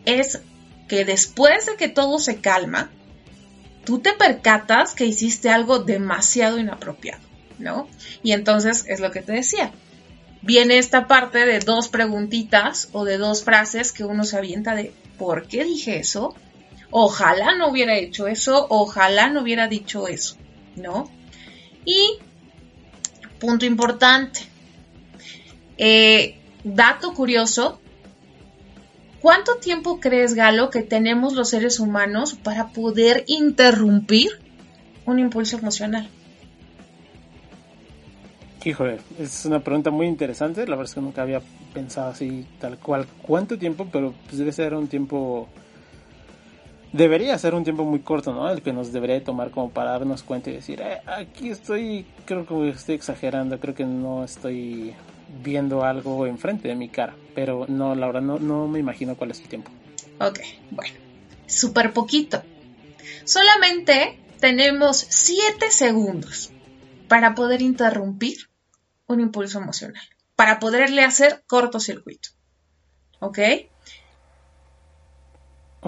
[0.05, 0.41] es
[0.87, 2.91] que después de que todo se calma,
[3.85, 7.21] tú te percatas que hiciste algo demasiado inapropiado,
[7.59, 7.87] ¿no?
[8.23, 9.71] Y entonces es lo que te decía.
[10.41, 14.93] Viene esta parte de dos preguntitas o de dos frases que uno se avienta de
[15.17, 16.35] ¿por qué dije eso?
[16.91, 20.37] Ojalá no hubiera hecho eso, ojalá no hubiera dicho eso,
[20.75, 21.09] ¿no?
[21.83, 22.17] Y
[23.39, 24.41] punto importante,
[25.77, 27.79] eh, dato curioso,
[29.25, 34.39] ¿Cuánto tiempo crees, Galo, que tenemos los seres humanos para poder interrumpir
[35.07, 36.07] un impulso emocional?
[38.63, 40.67] Híjole, es una pregunta muy interesante.
[40.67, 41.41] La verdad es que nunca había
[41.73, 45.49] pensado así, tal cual, cuánto tiempo, pero pues debe ser un tiempo.
[46.95, 48.49] Debería ser un tiempo muy corto, ¿no?
[48.49, 52.45] El que nos debería tomar como para darnos cuenta y decir, eh, aquí estoy, creo
[52.45, 54.95] que estoy exagerando, creo que no estoy
[55.43, 57.13] viendo algo enfrente de mi cara.
[57.33, 59.71] Pero no, la no, no me imagino cuál es el tiempo.
[60.21, 60.39] Ok,
[60.71, 60.95] bueno,
[61.45, 62.41] súper poquito.
[63.25, 66.53] Solamente tenemos 7 segundos
[67.09, 68.37] para poder interrumpir
[69.07, 72.29] un impulso emocional, para poderle hacer cortocircuito.
[73.19, 73.39] ¿Ok?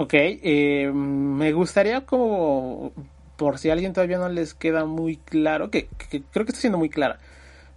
[0.00, 2.92] Ok, eh, me gustaría como,
[3.36, 6.78] por si a alguien todavía no les queda muy claro, que, creo que está siendo
[6.78, 7.18] muy clara,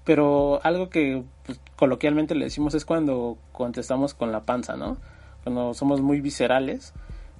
[0.05, 4.97] pero algo que pues, coloquialmente le decimos es cuando contestamos con la panza, ¿no?
[5.41, 6.93] Cuando somos muy viscerales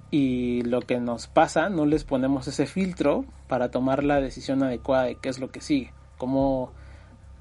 [0.10, 5.04] y lo que nos pasa no les ponemos ese filtro para tomar la decisión adecuada
[5.04, 6.72] de qué es lo que sigue, cómo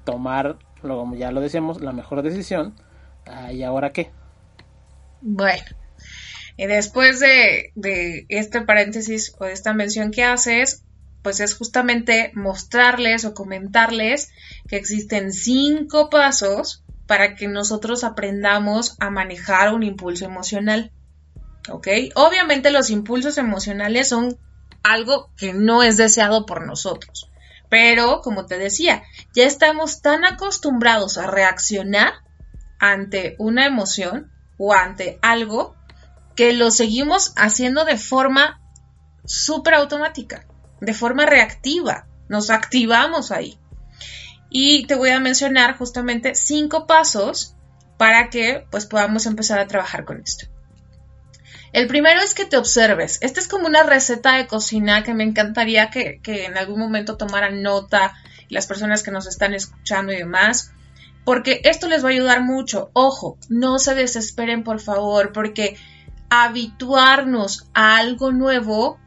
[0.03, 2.75] tomar, como ya lo decíamos, la mejor decisión
[3.25, 4.11] ah, y ahora qué.
[5.21, 5.80] Bueno,
[6.57, 7.73] y después de,
[8.29, 10.83] este paréntesis o de esta mención que haces,
[11.21, 14.31] pues es justamente mostrarles o comentarles
[14.67, 20.91] que existen cinco pasos para que nosotros aprendamos a manejar un impulso emocional.
[21.69, 21.87] ¿Ok?
[22.15, 24.37] Obviamente los impulsos emocionales son
[24.83, 27.29] algo que no es deseado por nosotros.
[27.69, 32.13] Pero, como te decía, ya estamos tan acostumbrados a reaccionar
[32.79, 35.75] ante una emoción o ante algo
[36.35, 38.61] que lo seguimos haciendo de forma
[39.25, 40.45] súper automática,
[40.79, 42.07] de forma reactiva.
[42.29, 43.59] Nos activamos ahí.
[44.49, 47.55] Y te voy a mencionar justamente cinco pasos
[47.97, 50.47] para que pues podamos empezar a trabajar con esto.
[51.73, 53.17] El primero es que te observes.
[53.21, 57.15] Esta es como una receta de cocina que me encantaría que, que en algún momento
[57.15, 58.13] tomaran nota
[58.49, 60.73] las personas que nos están escuchando y demás,
[61.23, 62.89] porque esto les va a ayudar mucho.
[62.93, 65.77] Ojo, no se desesperen por favor, porque
[66.31, 68.97] habituarnos a algo nuevo,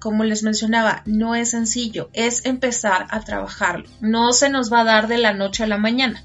[0.00, 3.88] como les mencionaba, no es sencillo, es empezar a trabajarlo.
[4.00, 6.24] No se nos va a dar de la noche a la mañana.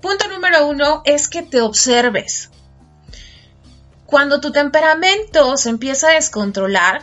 [0.00, 2.50] Punto número uno es que te observes.
[4.06, 7.02] Cuando tu temperamento se empieza a descontrolar,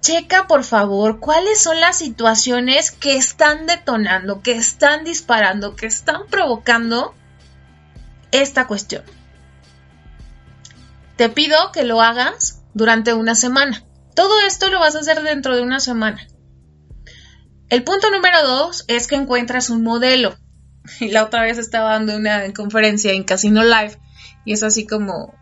[0.00, 6.28] checa por favor cuáles son las situaciones que están detonando, que están disparando, que están
[6.30, 7.14] provocando
[8.32, 9.02] esta cuestión.
[11.16, 13.82] Te pido que lo hagas durante una semana.
[14.14, 16.26] Todo esto lo vas a hacer dentro de una semana.
[17.68, 20.36] El punto número dos es que encuentras un modelo.
[21.00, 23.98] Y la otra vez estaba dando una conferencia en Casino Live
[24.44, 25.34] y es así como,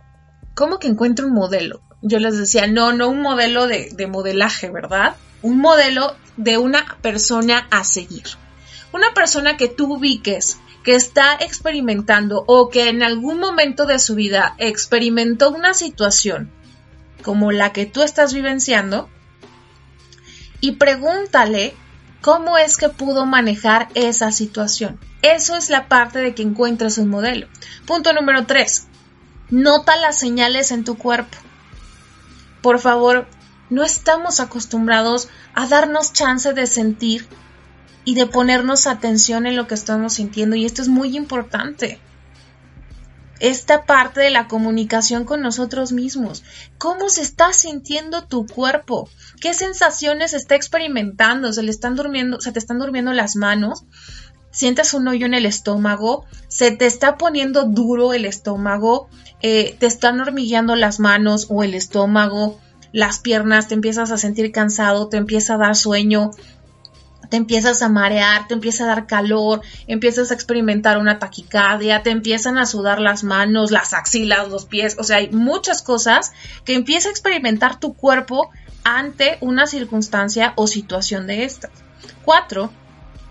[0.55, 1.83] ¿cómo que encuentro un modelo?
[2.01, 5.17] Yo les decía, no, no un modelo de, de modelaje, ¿verdad?
[5.43, 8.25] Un modelo de una persona a seguir.
[8.93, 14.15] Una persona que tú ubiques, que está experimentando o que en algún momento de su
[14.15, 16.53] vida experimentó una situación
[17.23, 19.09] como la que tú estás vivenciando
[20.61, 21.75] y pregúntale
[22.21, 25.01] cómo es que pudo manejar esa situación.
[25.23, 27.49] Eso es la parte de que encuentres un modelo.
[27.87, 28.87] Punto número 3.
[29.51, 31.37] Nota las señales en tu cuerpo.
[32.61, 33.27] Por favor,
[33.71, 37.27] no estamos acostumbrados a darnos chance de sentir
[38.05, 41.99] y de ponernos atención en lo que estamos sintiendo y esto es muy importante.
[43.41, 46.45] Esta parte de la comunicación con nosotros mismos.
[46.79, 49.09] ¿Cómo se está sintiendo tu cuerpo?
[49.41, 51.53] ¿Qué sensaciones está experimentando?
[51.53, 53.85] ¿Se le están durmiendo, se te están durmiendo las manos?
[54.55, 59.09] sientes un hoyo en el estómago, se te está poniendo duro el estómago,
[59.43, 62.61] eh, te están hormigueando las manos o el estómago,
[62.93, 66.31] las piernas, te empiezas a sentir cansado, te empieza a dar sueño,
[67.29, 72.11] te empiezas a marear, te empieza a dar calor, empiezas a experimentar una taquicardia, te
[72.11, 76.33] empiezan a sudar las manos, las axilas, los pies, o sea, hay muchas cosas
[76.65, 78.51] que empieza a experimentar tu cuerpo
[78.85, 81.71] ante una circunstancia o situación de estas.
[82.25, 82.71] Cuatro,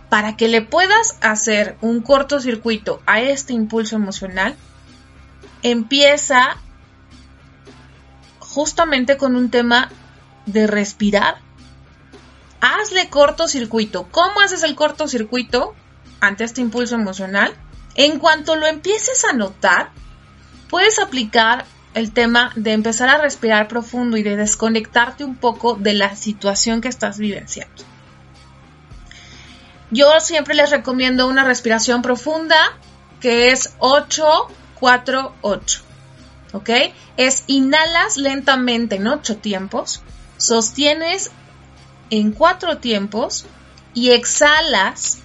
[0.10, 4.56] para que le puedas hacer un cortocircuito a este impulso emocional,
[5.62, 6.58] empieza
[8.40, 9.90] justamente con un tema
[10.46, 11.38] de respirar
[12.64, 14.08] hazle cortocircuito.
[14.10, 15.76] ¿Cómo haces el cortocircuito
[16.22, 17.54] ante este impulso emocional?
[17.96, 19.92] En cuanto lo empieces a notar,
[20.70, 25.94] puedes aplicar el tema de empezar a respirar profundo y de desconectarte un poco de
[25.94, 27.84] la situación que estás vivenciando.
[29.92, 32.56] Yo siempre les recomiendo una respiración profunda
[33.20, 35.82] que es 8-4-8.
[36.54, 36.70] ¿Ok?
[37.18, 40.02] Es inhalas lentamente en 8 tiempos,
[40.38, 41.30] sostienes
[42.20, 43.46] en cuatro tiempos
[43.96, 45.18] y exhalas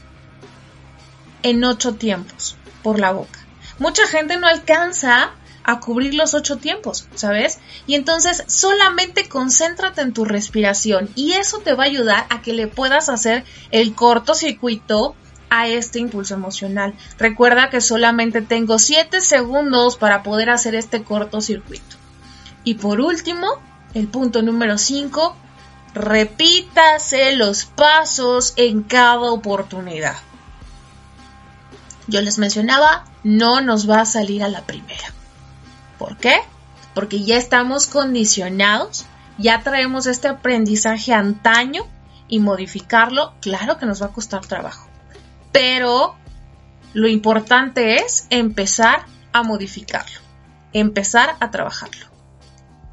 [1.43, 3.41] en ocho tiempos por la boca.
[3.78, 5.32] Mucha gente no alcanza
[5.64, 7.59] a cubrir los ocho tiempos, ¿sabes?
[7.86, 12.55] Y entonces solamente concéntrate en tu respiración y eso te va a ayudar a que
[12.55, 15.14] le puedas hacer el cortocircuito
[15.51, 16.95] a este impulso emocional.
[17.18, 21.97] Recuerda que solamente tengo siete segundos para poder hacer este cortocircuito.
[22.64, 23.47] Y por último,
[23.93, 25.36] el punto número 5,
[25.95, 30.16] repítase los pasos en cada oportunidad.
[32.07, 35.12] Yo les mencionaba, no nos va a salir a la primera.
[35.99, 36.41] ¿Por qué?
[36.95, 39.05] Porque ya estamos condicionados,
[39.36, 41.86] ya traemos este aprendizaje antaño
[42.28, 44.89] y modificarlo, claro que nos va a costar trabajo.
[45.53, 46.16] Pero
[46.95, 50.20] lo importante es empezar a modificarlo,
[50.72, 52.17] empezar a trabajarlo.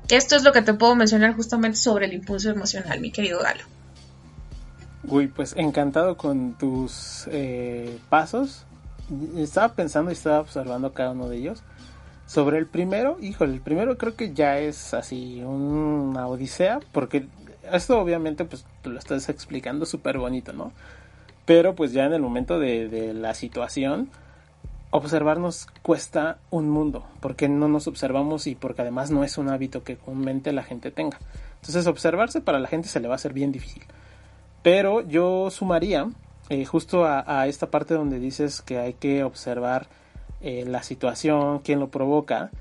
[0.09, 3.63] Esto es lo que te puedo mencionar justamente sobre el impulso emocional, mi querido Galo.
[5.07, 8.65] Uy, pues encantado con tus eh, pasos.
[9.37, 11.63] Estaba pensando y estaba observando cada uno de ellos.
[12.25, 17.27] Sobre el primero, híjole, el primero creo que ya es así una odisea, porque
[17.71, 20.71] esto obviamente pues tú lo estás explicando súper bonito, ¿no?
[21.45, 24.09] Pero pues ya en el momento de, de la situación,
[24.91, 29.83] observarnos cuesta un mundo, porque no nos observamos y porque además no es un hábito
[29.83, 31.19] que comúnmente la gente tenga.
[31.55, 33.83] Entonces observarse para la gente se le va a hacer bien difícil.
[34.61, 36.07] Pero yo sumaría
[36.49, 39.87] eh, justo a, esta parte donde dices que hay que observar
[40.41, 42.51] eh, la situación, quién lo provoca,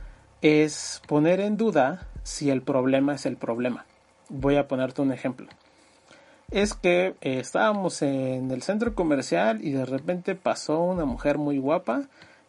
[0.43, 3.87] es poner en duda si el problema es el problema.
[4.29, 5.49] Voy a ponerte un ejemplo.
[6.51, 11.59] Es que eh, estábamos en el centro comercial y de repente pasó una mujer muy
[11.59, 12.03] guapa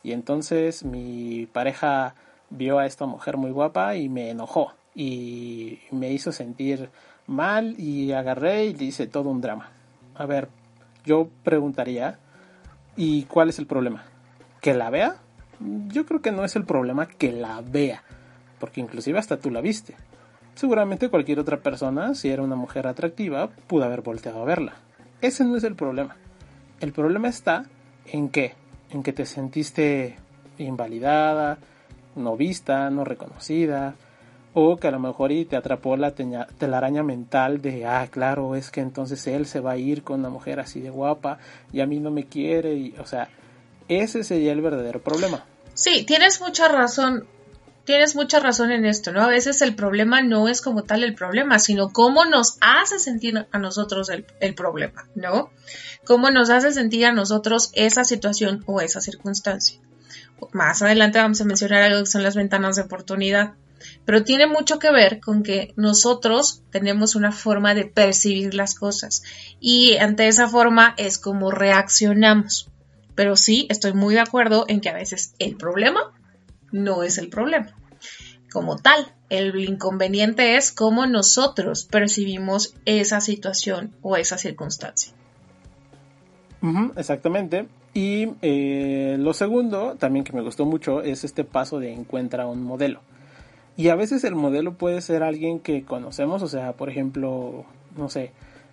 [0.04, 2.14] y entonces mi pareja
[2.50, 6.90] vio a esta mujer muy guapa y me enojó y me hizo sentir
[7.28, 9.72] mal y agarré y le hice todo un drama.
[10.16, 10.50] A ver,
[11.06, 12.20] yo preguntaría,
[12.96, 14.04] ¿y cuál es el problema?
[14.62, 15.18] ¿Que la vea?
[15.88, 18.04] Yo creo que no es el problema que la vea,
[18.60, 19.96] porque inclusive hasta tú la viste.
[20.56, 24.76] Seguramente cualquier otra persona, si era una mujer atractiva, pudo haber volteado a verla.
[25.22, 26.16] Ese no es el problema.
[26.80, 27.66] El problema está
[28.06, 28.54] en qué?
[28.90, 30.16] En que te sentiste
[30.58, 31.58] invalidada,
[32.16, 33.96] no vista, no reconocida,
[34.54, 38.72] o que a lo mejor y te atrapó la telaraña mental de, ah, claro, es
[38.72, 41.40] que entonces él se va a ir con una mujer así de guapa
[41.74, 42.74] y a mí no me quiere.
[42.74, 43.28] Y, o sea,
[43.90, 45.44] ese sería el verdadero problema.
[45.74, 47.28] Sí, tienes mucha razón.
[47.86, 49.22] Tienes mucha razón en esto, ¿no?
[49.22, 53.48] A veces el problema no es como tal el problema, sino cómo nos hace sentir
[53.52, 55.52] a nosotros el, problema, ¿no?
[56.04, 59.80] Cómo nos hace sentir a nosotros esa situación o esa circunstancia.
[60.52, 63.54] Más adelante vamos a mencionar algo que son las ventanas de oportunidad
[64.06, 69.24] pero tiene mucho que ver con que nosotros tenemos una forma de percibir las cosas
[69.60, 72.70] y ante esa forma es como reaccionamos.
[73.16, 76.14] Pero sí, estoy muy de acuerdo en que a veces el problema
[76.76, 77.74] no es el problema.
[78.52, 85.14] Como tal, el inconveniente es cómo nosotros percibimos esa situación o esa circunstancia.
[86.96, 87.68] exactamente.
[87.94, 92.64] Y eh, lo segundo, también que me gustó mucho, es este paso de encuentra un
[92.64, 93.00] modelo.
[93.78, 97.66] Y a veces el modelo puede ser alguien que conocemos, o sea, por ejemplo,
[97.98, 98.32] no sé,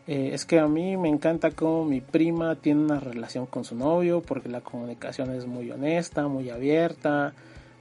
[0.09, 3.77] eh, es que a mí me encanta cómo mi prima tiene una relación con su
[3.77, 7.35] novio porque la comunicación es muy honesta, muy abierta,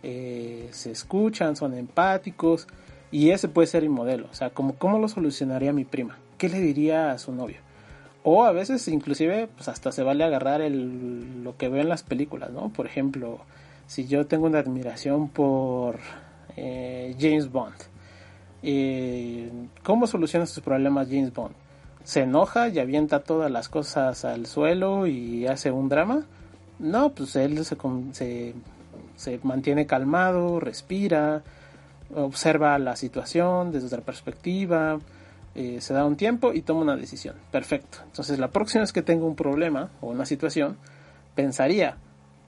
[0.04, 2.68] eh, se escuchan, son empáticos
[3.12, 6.50] y ese puede ser mi modelo, o sea, como cómo lo solucionaría mi prima, qué
[6.50, 7.58] le diría a su novio.
[8.24, 12.52] O a veces inclusive pues hasta se vale agarrar lo que veo en las películas,
[12.52, 12.70] ¿no?
[12.70, 13.40] Por ejemplo,
[13.88, 16.00] si yo tengo una admiración por
[16.56, 17.76] eh, James Bond.
[19.84, 21.56] ¿Cómo soluciona sus problemas James Bond?
[22.04, 26.26] ¿Se enoja y avienta todas las cosas al suelo y hace un drama?
[26.80, 27.78] No, pues él se,
[28.12, 28.54] se,
[29.44, 31.44] mantiene calmado, respira,
[32.16, 35.00] observa la situación desde otra perspectiva,
[35.56, 37.36] eh, se da un tiempo y toma una decisión.
[37.52, 38.00] Perfecto.
[38.06, 40.78] Entonces la próxima vez que tengo un problema o una situación,
[41.36, 41.98] pensaría,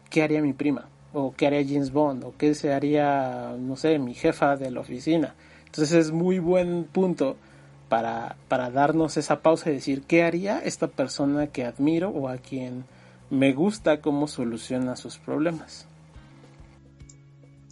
[0.10, 0.88] ¿qué haría mi prima?
[1.14, 4.82] o qué haría James Bond, o qué se haría, no sé, mi jefa de la
[4.82, 5.36] oficina.
[5.66, 7.38] Entonces es muy buen punto
[7.88, 12.38] para, para darnos esa pausa y decir, ¿qué haría esta persona que admiro o a
[12.38, 12.86] quien
[13.30, 15.88] me gusta cómo soluciona sus problemas?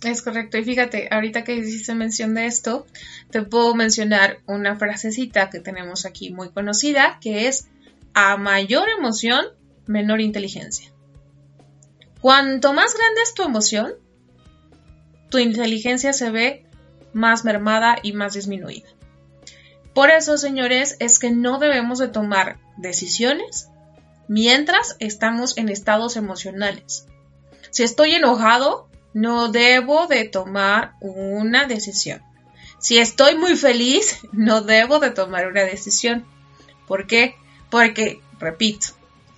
[0.04, 0.58] Es correcto.
[0.58, 2.88] Y fíjate, ahorita que hiciste mención de esto,
[3.30, 7.68] te puedo mencionar una frasecita que tenemos aquí muy conocida, que es
[8.14, 9.46] a mayor emoción,
[9.86, 10.92] menor inteligencia.
[12.20, 13.94] Cuanto más grande es tu emoción,
[15.30, 16.66] tu inteligencia se ve
[17.14, 18.88] más mermada y más disminuida.
[19.94, 23.70] Por eso, señores, es que no debemos de tomar decisiones
[24.28, 27.08] mientras estamos en estados emocionales.
[27.72, 32.22] Si estoy enojado, no debo de tomar una decisión.
[32.80, 36.26] Si estoy muy feliz, no debo de tomar una decisión.
[36.88, 37.36] ¿Por qué?
[37.70, 38.88] Porque, repito,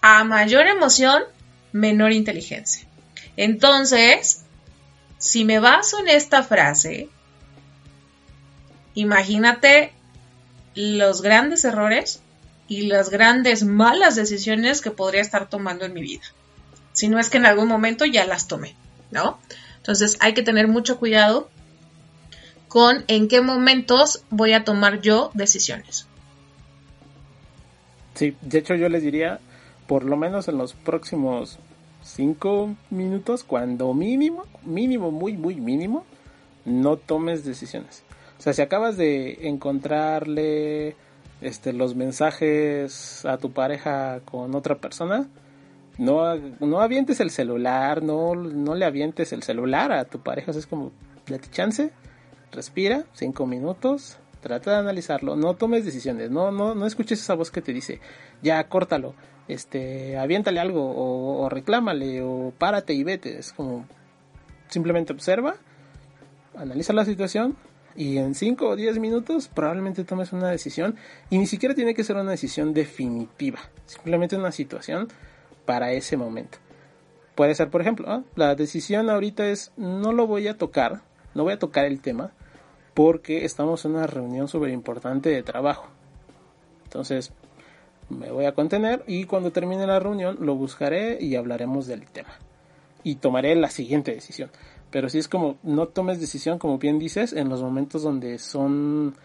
[0.01, 1.24] a mayor emoción,
[1.71, 2.88] menor inteligencia.
[3.36, 4.43] Entonces,
[5.17, 7.09] si me baso en esta frase,
[8.93, 9.93] imagínate
[10.76, 12.21] los grandes errores
[12.67, 16.24] y las grandes malas decisiones que podría estar tomando en mi vida.
[16.93, 18.76] Si no es que en algún momento ya las tomé,
[19.11, 19.39] ¿no?
[19.84, 21.49] Entonces hay que tener mucho cuidado
[22.69, 26.07] con en qué momentos voy a tomar yo decisiones.
[28.13, 29.41] Sí, de hecho yo les diría,
[29.86, 31.59] por lo menos en los próximos
[32.01, 36.05] cinco minutos, cuando mínimo, mínimo, muy, muy mínimo,
[36.63, 38.03] no tomes decisiones.
[38.39, 40.95] O sea, si acabas de encontrarle
[41.41, 45.27] este, los mensajes a tu pareja con otra persona,
[45.97, 50.51] no, no avientes el celular, no, no le avientes el celular a tu pareja.
[50.51, 50.91] es como,
[51.27, 51.91] date chance,
[52.51, 57.51] respira, cinco minutos, trata de analizarlo, no tomes decisiones, no, no, no escuches esa voz
[57.51, 58.01] que te dice,
[58.41, 59.15] ya córtalo,
[59.47, 63.37] este, aviéntale algo, o, o reclámale, o párate y vete.
[63.37, 63.85] Es como,
[64.69, 65.55] simplemente observa,
[66.55, 67.55] analiza la situación,
[67.95, 70.95] y en 5 o 10 minutos probablemente tomes una decisión
[71.29, 75.09] y ni siquiera tiene que ser una decisión definitiva, simplemente una situación
[75.66, 76.57] para ese momento.
[77.36, 81.01] Puede ser, por ejemplo, ah, la decisión ahorita es no lo voy a tocar,
[81.34, 82.32] no voy a tocar el tema
[82.93, 85.88] porque estamos en una reunión súper importante de trabajo.
[86.84, 87.32] Entonces
[88.09, 92.38] me voy a contener y cuando termine la reunión lo buscaré y hablaremos del tema.
[93.03, 94.51] Y tomaré la siguiente decisión.
[94.91, 99.16] Pero si es como no tomes decisión, como bien dices, en los momentos donde son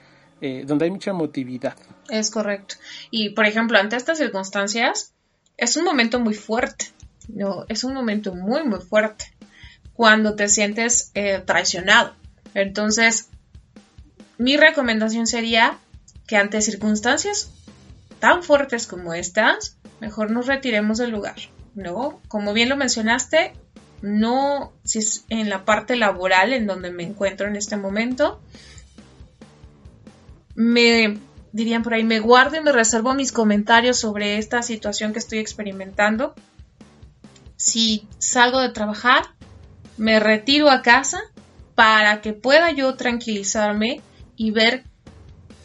[0.40, 1.76] eh, donde hay mucha emotividad.
[2.08, 2.76] Es correcto.
[3.10, 5.12] Y por ejemplo, ante estas circunstancias,
[5.58, 6.86] es un momento muy fuerte.
[7.28, 9.26] No, es un momento muy, muy fuerte.
[9.92, 12.14] Cuando te sientes eh, traicionado.
[12.54, 13.28] Entonces,
[14.38, 15.76] mi recomendación sería
[16.26, 17.50] que ante circunstancias
[18.20, 21.36] tan fuertes como estas, mejor nos retiremos del lugar.
[21.74, 22.20] ¿No?
[22.28, 23.52] Como bien lo mencionaste,
[24.00, 28.40] no si es en la parte laboral en donde me encuentro en este momento,
[30.54, 31.18] me
[31.58, 35.38] dirían por ahí, me guardo y me reservo mis comentarios sobre esta situación que estoy
[35.38, 36.32] experimentando.
[37.56, 39.24] Si salgo de trabajar,
[39.96, 41.20] me retiro a casa
[41.74, 44.02] para que pueda yo tranquilizarme
[44.36, 44.84] y ver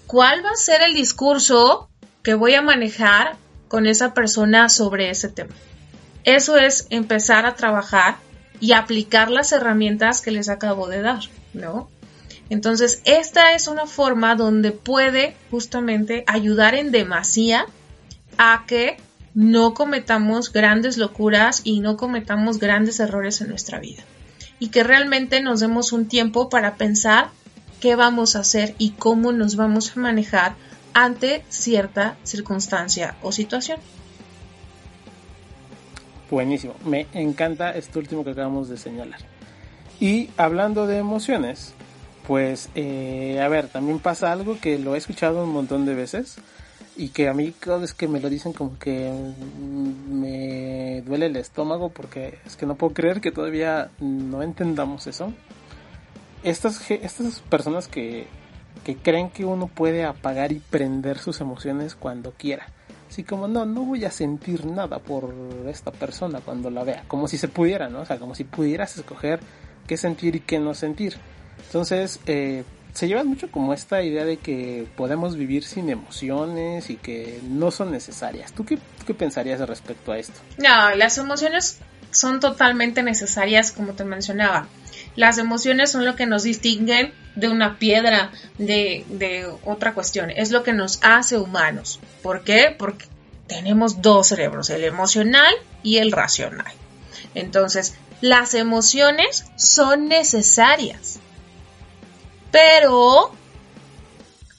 [0.08, 1.92] cuál va a ser el discurso
[2.24, 3.36] que voy a manejar
[3.68, 5.54] con esa persona sobre ese tema.
[6.24, 8.16] Eso es empezar a trabajar
[8.60, 11.22] y aplicar las herramientas que les acabo de dar,
[11.54, 11.88] ¿no?
[12.50, 17.66] Entonces, esta es una forma donde puede justamente ayudar en demasía
[18.38, 18.98] a que
[19.34, 24.04] no cometamos grandes locuras y no cometamos grandes errores en nuestra vida.
[24.60, 27.30] Y que realmente nos demos un tiempo para pensar
[27.82, 30.56] qué vamos a hacer y cómo nos vamos a manejar
[30.94, 33.80] ante cierta circunstancia o situación.
[36.30, 39.20] Buenísimo, me encanta esto último que acabamos de señalar.
[40.00, 41.74] Y hablando de emociones,
[42.28, 46.38] pues eh, a ver, también pasa algo que lo he escuchado un montón de veces
[46.96, 49.12] y que a mí cada vez que me lo dicen como que
[50.10, 55.34] me duele el estómago porque es que no puedo creer que todavía no entendamos eso.
[56.44, 58.28] Estas, estas personas que,
[58.84, 62.68] que creen que uno puede apagar y prender sus emociones cuando quiera
[63.14, 65.36] Así como, no, no voy a sentir nada por
[65.68, 67.04] esta persona cuando la vea.
[67.08, 68.00] Como si se pudiera, ¿no?
[68.00, 69.40] O sea, como si pudieras escoger
[69.86, 71.18] qué sentir y qué no sentir.
[71.68, 76.96] Entonces, eh, se lleva mucho como esta idea de que podemos vivir sin emociones y
[76.96, 78.54] que no son necesarias.
[78.54, 80.40] ¿Tú qué, qué pensarías respecto a esto?
[80.58, 81.80] No, las emociones
[82.12, 84.68] son totalmente necesarias, como te mencionaba.
[85.16, 90.30] Las emociones son lo que nos distinguen de una piedra, de, de, otra cuestión.
[90.30, 92.00] Es lo que nos hace humanos.
[92.22, 92.76] ¿Por qué?
[92.78, 93.06] Porque
[93.48, 96.72] tenemos dos cerebros, el emocional y el racional.
[97.36, 101.20] Entonces, las emociones son necesarias.
[102.54, 103.32] Pero,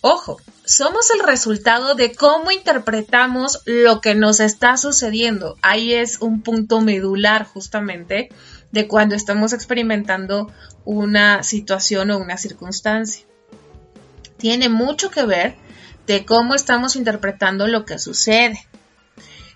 [0.01, 5.57] ojo, somos el resultado de cómo interpretamos lo que nos está sucediendo.
[5.63, 8.31] Ahí es un punto medular justamente
[8.73, 10.51] de cuando estamos experimentando
[10.85, 13.25] una situación o una circunstancia.
[14.39, 15.55] Tiene mucho que ver
[16.09, 18.67] de cómo estamos interpretando lo que sucede.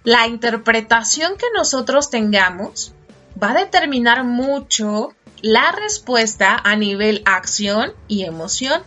[0.04, 2.94] La interpretación que nosotros tengamos
[3.40, 8.82] va a determinar mucho la respuesta a nivel acción y emoción.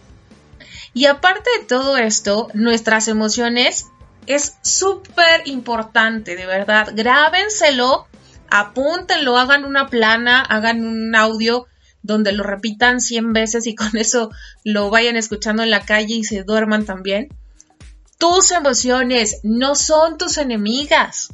[0.94, 3.88] Y aparte de todo esto, nuestras emociones
[4.28, 6.90] es súper importante, de verdad.
[6.94, 8.08] Grábenselo
[8.52, 11.68] apúntenlo, hagan una plana, hagan un audio
[12.04, 14.30] donde lo repitan 100 veces y con eso
[14.64, 17.30] lo vayan escuchando en la calle y se duerman también.
[18.18, 21.30] Tus emociones no son tus enemigas.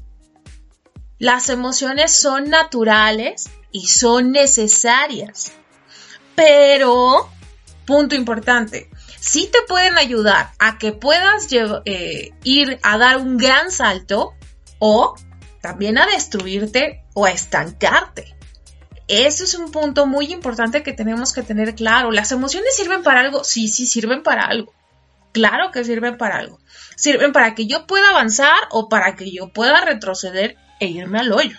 [1.20, 5.52] Las emociones son naturales y son necesarias.
[6.36, 7.30] Pero,
[7.86, 8.90] punto importante,
[9.20, 11.48] sí te pueden ayudar a que puedas
[11.86, 14.36] eh, ir a dar un gran salto
[14.78, 15.16] o
[15.62, 18.36] también a destruirte o a estancarte.
[19.08, 22.12] Eso es un punto muy importante que tenemos que tener claro.
[22.12, 23.44] ¿Las emociones sirven para algo?
[23.44, 24.74] Sí, sí, sirven para algo.
[25.32, 26.60] Claro que sirven para algo.
[26.96, 31.32] Sirven para que yo pueda avanzar o para que yo pueda retroceder e irme al
[31.32, 31.58] hoyo.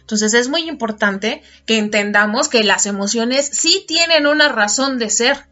[0.00, 5.46] Entonces es muy importante que entendamos que las emociones sí tienen una razón de ser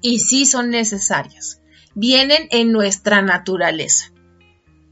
[0.00, 1.60] y sí son necesarias.
[1.94, 4.12] Vienen en nuestra naturaleza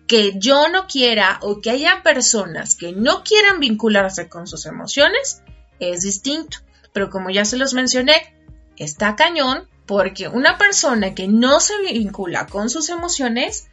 [0.07, 5.43] que yo no quiera o que haya personas que no quieran vincularse con sus emociones
[5.81, 6.59] es distinto.
[6.93, 8.35] Pero como ya se los mencioné,
[8.77, 13.69] está cañón Porque una persona que no se vincula con sus emociones,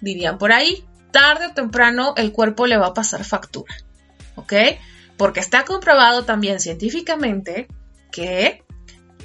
[0.00, 3.74] dirían por ahí, tarde o temprano el cuerpo le va a pasar factura.
[4.36, 4.52] ¿Ok?
[5.16, 7.68] Porque está comprobado también científicamente
[8.12, 8.64] que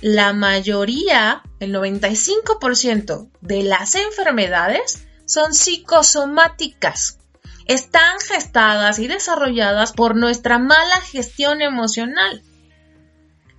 [0.01, 7.19] la mayoría, el 95% de las enfermedades son psicosomáticas.
[7.67, 12.43] Están gestadas y desarrolladas por nuestra mala gestión emocional.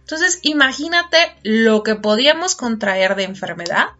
[0.00, 3.92] Entonces, imagínate lo que podíamos contraer de enfermedad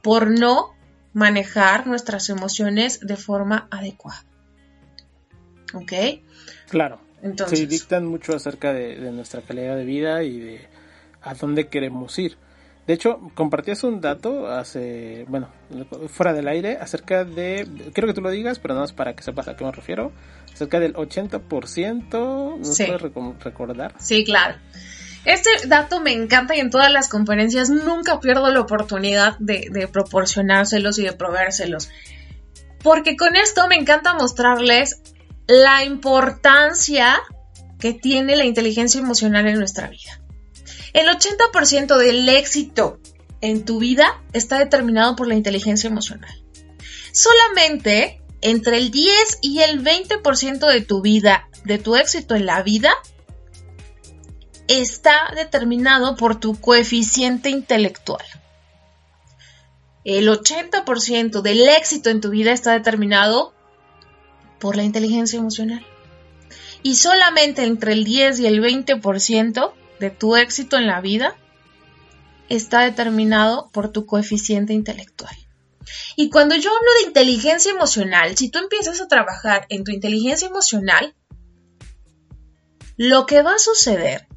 [0.00, 0.76] por no
[1.12, 4.24] manejar nuestras emociones de forma adecuada.
[5.74, 5.92] ¿Ok?
[6.68, 7.00] Claro.
[7.22, 7.58] Entonces.
[7.58, 10.68] Sí, dictan mucho acerca de, de nuestra calidad de vida y de
[11.22, 12.36] a dónde queremos ir.
[12.86, 15.48] De hecho, compartías un dato hace, bueno,
[16.08, 19.22] fuera del aire, acerca de, quiero que tú lo digas, pero no es para que
[19.22, 20.10] sepas a qué me refiero,
[20.52, 23.00] acerca del 80%, ¿nos puedes
[23.44, 23.94] recordar?
[24.00, 24.56] Sí, claro.
[25.24, 30.98] Este dato me encanta y en todas las conferencias nunca pierdo la oportunidad de, proporcionárselos
[30.98, 31.90] y de proveérselos.
[32.82, 35.02] Porque con esto me encanta mostrarles
[35.46, 37.20] la importancia
[37.78, 40.22] que tiene la inteligencia emocional en nuestra vida.
[40.92, 42.98] El 80% del éxito
[43.42, 46.42] en tu vida está determinado por la inteligencia emocional.
[47.12, 52.62] Solamente entre el 10 y el 20% de tu vida, de tu éxito en la
[52.62, 52.92] vida,
[54.70, 58.24] está determinado por tu coeficiente intelectual.
[60.04, 63.52] El 80% del éxito en tu vida está determinado
[64.60, 65.84] por la inteligencia emocional.
[66.84, 71.36] Y solamente entre el 10 y el 20% de tu éxito en la vida
[72.48, 75.34] está determinado por tu coeficiente intelectual.
[76.14, 80.46] Y cuando yo hablo de inteligencia emocional, si tú empiezas a trabajar en tu inteligencia
[80.46, 81.14] emocional,
[82.96, 84.29] lo que va a suceder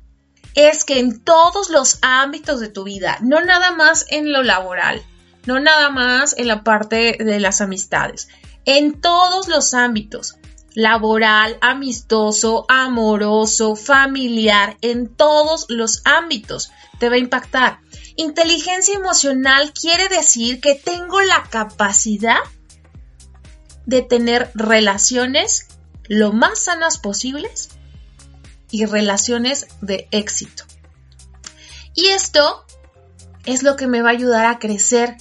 [0.55, 5.03] es que en todos los ámbitos de tu vida, no nada más en lo laboral,
[5.45, 8.29] no nada más en la parte de las amistades,
[8.65, 10.35] en todos los ámbitos,
[10.75, 17.79] laboral, amistoso, amoroso, familiar, en todos los ámbitos te va a impactar.
[18.15, 22.39] Inteligencia emocional quiere decir que tengo la capacidad
[23.85, 25.67] de tener relaciones
[26.07, 27.69] lo más sanas posibles
[28.73, 30.63] y relaciones de éxito.
[31.93, 32.65] Y esto
[33.45, 35.15] es lo que me va a ayudar a crecer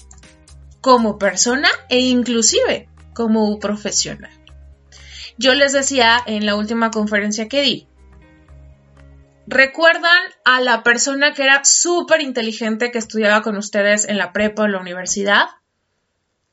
[0.81, 4.33] como persona e inclusive como profesional.
[5.37, 7.89] Yo les decía en la última conferencia que di,
[9.47, 14.63] ¿recuerdan a la persona que era súper inteligente que estudiaba con ustedes en la prepa
[14.63, 15.45] o en la universidad?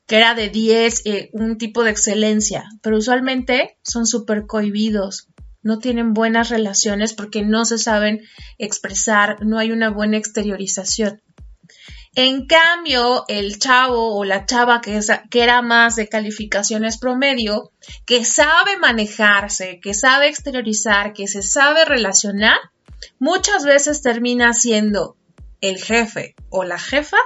[0.06, 5.29] Que era de 10, eh, un tipo de excelencia, pero usualmente son súper cohibidos,
[5.62, 8.22] no tienen buenas relaciones porque no se saben
[8.58, 11.20] expresar, no hay una buena exteriorización.
[12.16, 14.98] En cambio, el chavo o la chava que,
[15.30, 17.70] que, era más de calificaciones promedio,
[18.04, 22.58] que sabe manejarse, que sabe exteriorizar, que se sabe relacionar,
[23.20, 25.16] muchas veces termina siendo
[25.60, 27.18] el jefe o la jefa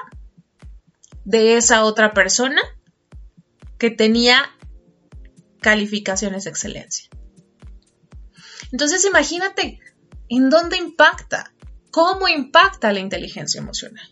[1.25, 2.61] de esa otra persona
[3.79, 4.51] que tenía
[5.61, 7.09] calificaciones de excelencia.
[8.75, 9.79] Entonces imagínate
[10.29, 11.53] en dónde impacta,
[11.93, 14.05] cómo impacta la inteligencia emocional.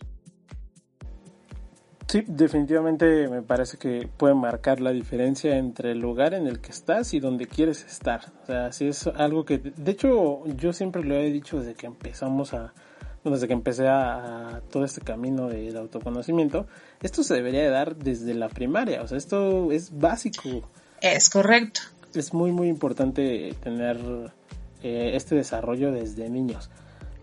[2.07, 6.71] Sí, definitivamente me parece que puede marcar la diferencia entre el lugar en el que
[6.71, 8.31] estás y donde quieres estar.
[8.43, 11.87] O sea, si es algo que, de hecho, yo siempre lo he dicho desde que
[11.87, 12.73] empezamos a,
[13.25, 16.67] desde que empecé a, todo este camino del autoconocimiento,
[17.01, 19.01] esto se debería de dar desde la primaria.
[19.01, 20.69] O sea, esto es básico.
[21.01, 21.81] Es correcto.
[22.13, 23.97] Es muy, muy importante tener
[24.83, 26.69] eh, este desarrollo desde niños.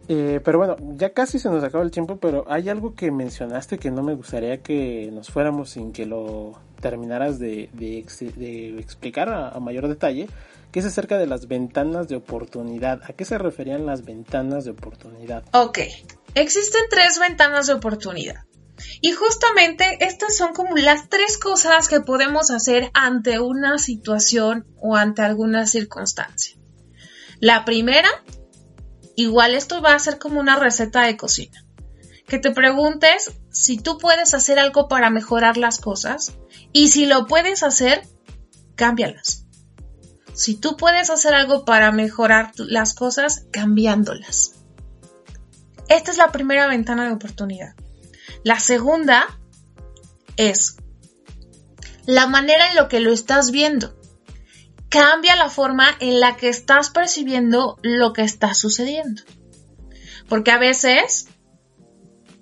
[0.08, 3.78] Eh, pero bueno, ya casi se nos acaba el tiempo, pero hay algo que mencionaste
[3.78, 7.70] que no me gustaría que nos fuéramos sin que lo terminaras de,
[8.80, 10.28] explicar a, mayor detalle,
[10.72, 13.02] que es acerca de las ventanas de oportunidad.
[13.04, 15.44] ¿A qué se referían las ventanas de oportunidad?
[15.52, 15.78] Ok,
[16.34, 18.44] existen tres ventanas de oportunidad.
[19.00, 24.96] Y justamente estas son como las tres cosas que podemos hacer ante una situación o
[24.96, 26.59] ante alguna circunstancia.
[27.40, 28.08] La primera
[29.20, 31.62] Igual esto va a ser como una receta de cocina.
[32.26, 36.32] Que te preguntes si tú puedes hacer algo para mejorar las cosas
[36.72, 38.02] y si lo puedes hacer,
[38.76, 39.44] cámbialas.
[40.32, 44.54] Si tú puedes hacer algo para mejorar las cosas, cambiándolas.
[45.88, 47.74] Esta es la primera ventana de oportunidad.
[48.42, 49.26] La segunda
[50.38, 50.76] es
[52.06, 53.99] la manera en lo que lo estás viendo
[54.90, 59.22] cambia la forma en la que estás percibiendo lo que está sucediendo.
[60.28, 61.28] Porque a veces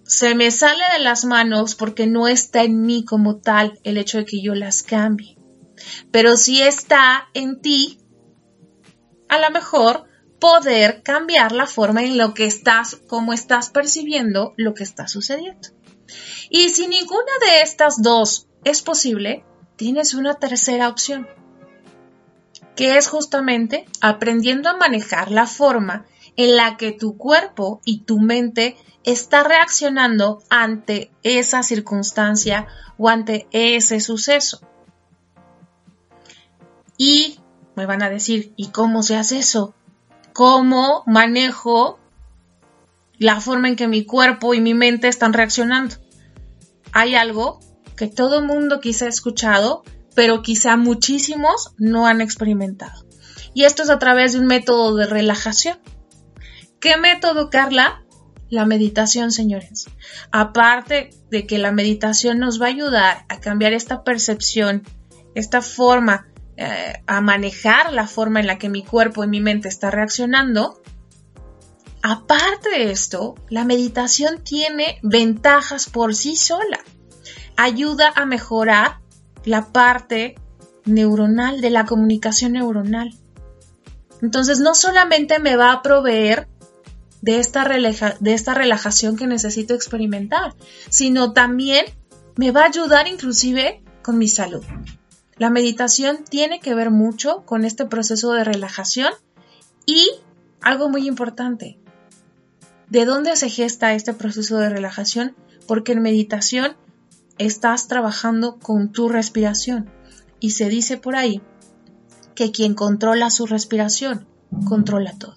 [0.05, 4.19] se me sale de las manos porque no está en mí como tal el hecho
[4.19, 5.37] de que yo las cambie.
[6.11, 8.01] Pero si está en ti,
[9.29, 10.05] a lo mejor
[10.41, 15.69] poder cambiar la forma en lo que estás, cómo estás percibiendo lo que está sucediendo.
[16.49, 19.45] Y si ninguna de estas dos es posible,
[19.77, 21.29] tienes una tercera opción,
[22.79, 26.07] que es justamente aprendiendo a manejar la forma
[26.37, 33.49] en la que tu cuerpo y tu mente está reaccionando ante esa circunstancia o ante
[33.51, 34.61] ese suceso.
[36.97, 37.41] Y
[37.75, 39.75] me van a decir, ¿y cómo se hace eso?
[40.33, 41.99] ¿Cómo manejo
[43.19, 45.97] la forma en que mi cuerpo y mi mente están reaccionando?
[46.93, 47.59] Hay algo
[47.97, 49.83] que todo mundo quizá ha escuchado,
[50.15, 53.07] pero quizá muchísimos no han experimentado.
[53.55, 55.79] Y esto es a través de un método de relajación.
[56.81, 58.05] ¿Qué método, Carla?
[58.51, 59.87] La meditación, señores.
[60.31, 64.85] Aparte de que la meditación nos va a ayudar a cambiar esta percepción,
[65.35, 69.69] esta forma, eh, a manejar la forma en la que mi cuerpo y mi mente
[69.69, 70.81] está reaccionando,
[72.03, 76.81] aparte de esto, la meditación tiene ventajas por sí sola.
[77.57, 79.01] Ayuda a mejorar
[79.49, 80.37] la parte
[80.85, 83.15] neuronal de la comunicación neuronal.
[84.23, 86.49] Entonces no solamente me va a proveer
[87.21, 90.55] de esta, de esta relajación que necesito experimentar,
[90.89, 91.87] sino también
[92.37, 94.65] me va a ayudar inclusive con mi salud.
[95.37, 99.13] La meditación tiene que ver mucho con este proceso de relajación
[99.87, 100.09] y
[100.61, 101.79] algo muy importante,
[102.89, 105.37] ¿de dónde se gesta este proceso de relajación?
[105.67, 106.77] Porque en meditación
[107.39, 109.91] estás trabajando con tu respiración
[110.41, 111.43] y se dice por ahí
[112.35, 114.27] que quien controla su respiración
[114.67, 115.37] controla todo.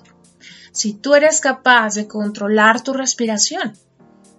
[0.72, 3.74] Si tú eres capaz de controlar tu respiración,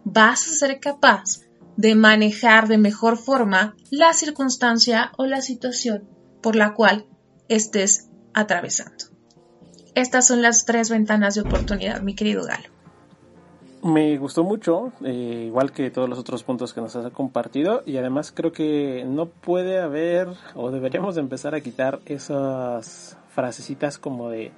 [0.05, 1.41] vas a ser capaz
[1.77, 6.09] de manejar de mejor forma la circunstancia o la situación
[6.43, 7.07] por la cual
[7.49, 9.07] estés atravesando.
[9.95, 12.72] Estas son las tres ventanas de oportunidad, mi querido Galo.
[13.83, 17.97] Me gustó mucho, eh, igual que todos los otros puntos que nos has compartido, y
[17.97, 24.53] además creo que no puede haber, o deberíamos empezar a quitar esas frasecitas como de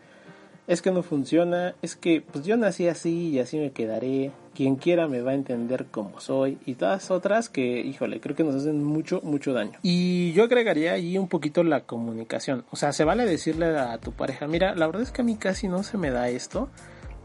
[0.66, 4.76] es que no funciona, es que pues yo nací así y así me quedaré, quien
[4.76, 8.54] quiera me va a entender como soy y todas otras que, híjole, creo que nos
[8.54, 9.78] hacen mucho, mucho daño.
[9.82, 14.12] Y yo agregaría ahí un poquito la comunicación, o sea, se vale decirle a tu
[14.12, 16.68] pareja, mira, la verdad es que a mí casi no se me da esto,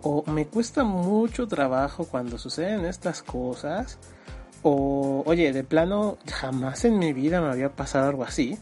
[0.01, 3.97] o me cuesta mucho trabajo cuando suceden estas cosas,
[4.63, 8.57] o oye, de plano jamás en mi vida me había pasado algo así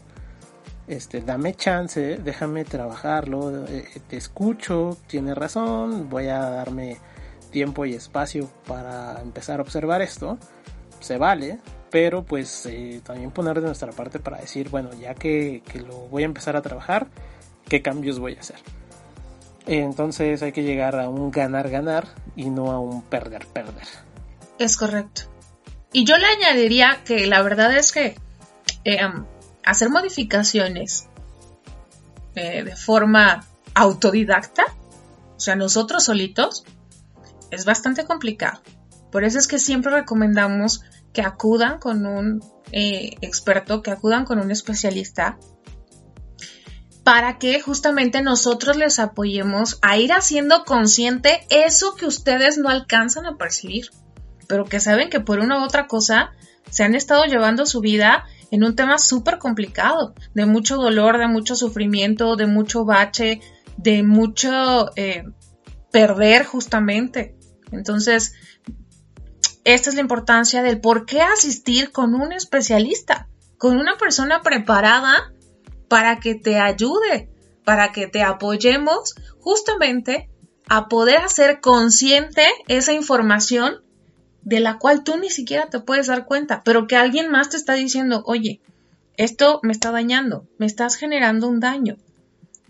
[0.88, 6.96] este, dame chance, déjame trabajarlo, eh, te escucho, tienes razón, voy a darme
[7.50, 10.38] tiempo y espacio para empezar a observar esto,
[11.00, 11.58] se vale,
[11.90, 16.08] pero pues eh, también poner de nuestra parte para decir, bueno, ya que, que, lo
[16.08, 17.08] voy a empezar a trabajar,
[17.68, 18.56] ¿qué cambios voy a hacer?
[19.68, 23.86] Entonces hay que llegar a un ganar-ganar y no a un perder-perder.
[24.58, 25.22] Es correcto.
[25.92, 28.16] Y yo le añadiría que la verdad es que
[28.84, 28.98] eh,
[29.64, 31.08] hacer modificaciones
[32.34, 33.44] eh, de forma
[33.74, 34.64] autodidacta,
[35.36, 36.64] o sea, nosotros solitos,
[37.50, 38.62] es bastante complicado.
[39.12, 42.42] Por eso es que siempre recomendamos que acudan con un
[42.72, 45.38] eh, experto, que acudan con un especialista,
[47.08, 53.24] para que justamente nosotros les apoyemos a ir haciendo consciente eso que ustedes no alcanzan
[53.24, 53.88] a percibir,
[54.46, 56.32] pero que saben que por una u otra cosa
[56.68, 61.28] se han estado llevando su vida en un tema súper complicado, de mucho dolor, de
[61.28, 63.40] mucho sufrimiento, de mucho bache,
[63.78, 65.24] de mucho eh,
[65.90, 67.38] perder justamente.
[67.72, 68.34] Entonces,
[69.64, 75.32] esta es la importancia del por qué asistir con un especialista, con una persona preparada
[75.88, 77.28] para que te ayude,
[77.64, 80.28] para que te apoyemos justamente
[80.68, 83.82] a poder hacer consciente esa información
[84.42, 87.56] de la cual tú ni siquiera te puedes dar cuenta, pero que alguien más te
[87.56, 88.60] está diciendo, oye,
[89.16, 91.96] esto me está dañando, me estás generando un daño.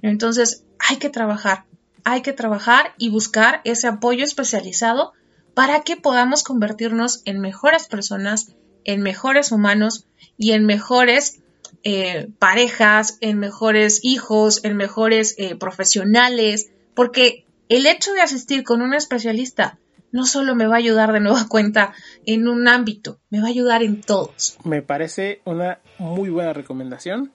[0.02, 1.66] Entonces, hay que trabajar,
[2.04, 5.12] hay que trabajar y buscar ese apoyo especializado
[5.54, 8.54] para que podamos convertirnos en mejores personas,
[8.84, 10.06] en mejores humanos
[10.36, 11.42] y en mejores
[11.82, 18.82] eh, parejas, en mejores hijos, en mejores eh, profesionales, porque el hecho de asistir con
[18.82, 19.78] un especialista
[20.10, 21.92] no solo me va a ayudar de nueva cuenta
[22.26, 24.58] en un ámbito, me va a ayudar en todos.
[24.64, 27.32] Me parece una muy buena recomendación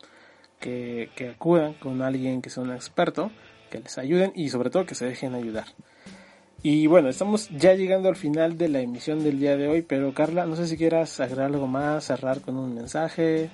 [0.59, 3.31] que, que acudan con alguien que sea un experto,
[3.69, 5.65] que les ayuden y sobre todo que se dejen ayudar.
[6.65, 10.13] Y bueno, estamos ya llegando al final de la emisión del día de hoy, pero
[10.13, 13.51] Carla, no sé si quieras agregar algo más, cerrar con un mensaje.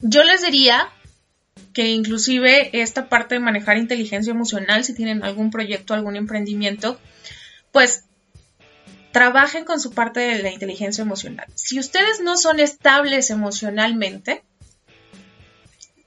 [0.00, 0.88] Yo les diría
[1.72, 6.98] que inclusive esta parte de manejar inteligencia emocional, si tienen algún proyecto, algún emprendimiento,
[7.72, 8.04] pues
[9.12, 11.46] trabajen con su parte de la inteligencia emocional.
[11.54, 14.42] Si ustedes no son estables emocionalmente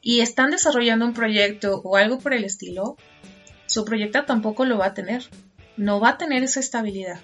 [0.01, 2.97] y están desarrollando un proyecto o algo por el estilo,
[3.67, 5.23] su proyecto tampoco lo va a tener.
[5.77, 7.19] No va a tener esa estabilidad.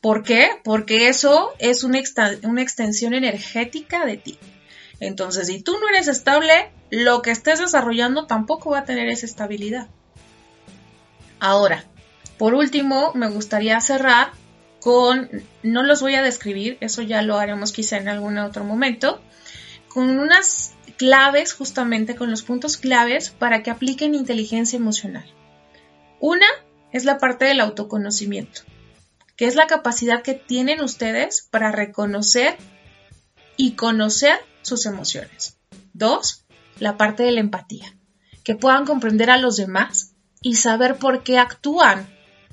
[0.00, 0.50] ¿Por qué?
[0.64, 2.00] Porque eso es una,
[2.42, 4.38] una extensión energética de ti.
[5.02, 9.26] Entonces, si tú no eres estable, lo que estés desarrollando tampoco va a tener esa
[9.26, 9.88] estabilidad.
[11.40, 11.84] Ahora,
[12.38, 14.30] por último, me gustaría cerrar
[14.78, 15.28] con,
[15.64, 19.20] no los voy a describir, eso ya lo haremos quizá en algún otro momento,
[19.88, 25.28] con unas claves, justamente con los puntos claves para que apliquen inteligencia emocional.
[26.20, 26.46] Una
[26.92, 28.60] es la parte del autoconocimiento,
[29.34, 32.56] que es la capacidad que tienen ustedes para reconocer
[33.56, 35.56] y conocer sus emociones.
[35.92, 36.44] Dos,
[36.78, 37.96] la parte de la empatía,
[38.44, 42.06] que puedan comprender a los demás y saber por qué actúan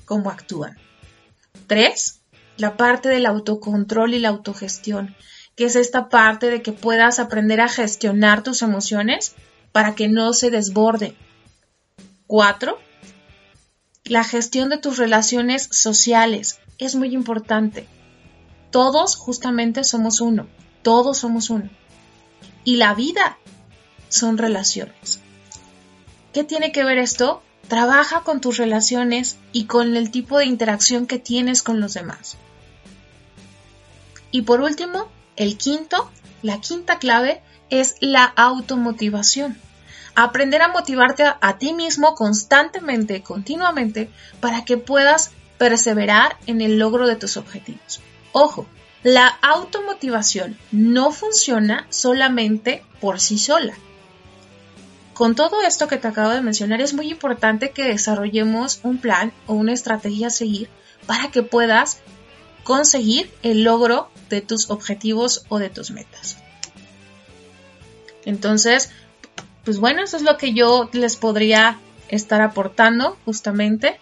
[0.04, 0.76] como actúan.
[1.66, 2.20] Tres,
[2.56, 5.16] la parte del autocontrol y la autogestión,
[5.56, 9.34] que es esta parte de que puedas aprender a gestionar tus emociones
[9.72, 11.14] para que no se desborden.
[12.26, 12.78] Cuatro,
[14.04, 17.86] la gestión de tus relaciones sociales es muy importante.
[18.70, 20.48] Todos justamente somos uno,
[20.82, 21.68] todos somos uno.
[22.64, 23.38] Y la vida
[24.08, 25.20] son relaciones.
[26.32, 27.42] ¿Qué tiene que ver esto?
[27.68, 32.36] Trabaja con tus relaciones y con el tipo de interacción que tienes con los demás.
[34.30, 36.10] Y por último, el quinto,
[36.42, 39.58] la quinta clave es la automotivación.
[40.14, 44.10] Aprender a motivarte a, ti mismo constantemente, continuamente,
[44.40, 48.00] para que puedas perseverar en el logro de tus objetivos.
[48.32, 48.66] Ojo,
[49.02, 53.74] la automotivación no funciona solamente por sí sola.
[55.14, 59.32] Con todo esto que te acabo de mencionar, es muy importante que desarrollemos un plan
[59.46, 60.68] o una estrategia a seguir
[61.06, 62.00] para que puedas
[62.64, 66.38] conseguir el logro de tus objetivos o de tus metas.
[68.24, 68.90] Entonces,
[69.64, 71.78] pues bueno, eso es lo que yo les podría
[72.08, 73.98] estar aportando justamente.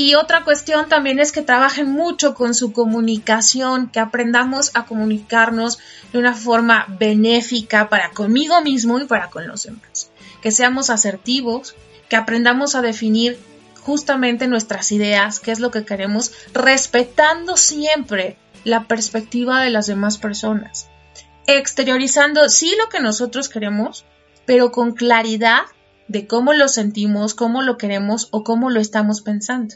[0.00, 5.80] Y otra cuestión también es que trabajen mucho con su comunicación, que aprendamos a comunicarnos
[6.12, 10.12] de una forma benéfica para conmigo mismo y para con los demás.
[10.40, 11.74] Que seamos asertivos,
[12.08, 13.40] que aprendamos a definir
[13.80, 20.16] justamente nuestras ideas, qué es lo que queremos, respetando siempre la perspectiva de las demás
[20.16, 20.88] personas,
[21.48, 24.04] exteriorizando sí lo que nosotros queremos,
[24.46, 25.62] pero con claridad
[26.06, 29.74] de cómo lo sentimos, cómo lo queremos o cómo lo estamos pensando.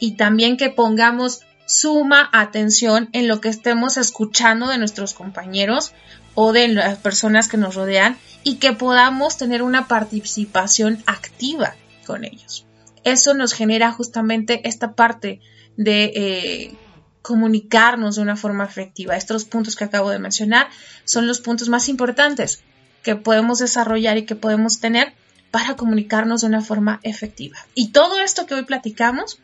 [0.00, 5.92] Y también que pongamos suma atención en lo que estemos escuchando de nuestros compañeros
[6.34, 12.24] o de las personas que nos rodean y que podamos tener una participación activa con
[12.24, 12.66] ellos
[13.04, 15.40] eso nos genera justamente esta parte
[15.76, 16.74] de eh,
[17.22, 19.16] comunicarnos de una forma efectiva.
[19.16, 20.68] Estos puntos que acabo de mencionar
[21.04, 22.62] son los puntos más importantes
[23.02, 25.14] que podemos desarrollar y que podemos tener
[25.50, 27.56] para comunicarnos de una forma efectiva.
[27.74, 29.38] Y todo esto que hoy platicamos,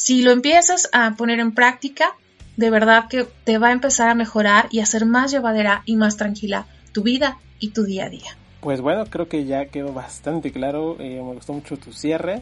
[0.00, 2.14] si lo empiezas a poner en práctica,
[2.56, 5.96] de verdad que te va a empezar a mejorar y a ser más llevadera y
[5.96, 8.34] más tranquila tu vida y tu día a día.
[8.62, 10.96] Pues bueno, creo que ya quedó bastante claro.
[10.98, 12.40] Eh, me gustó mucho tu cierre.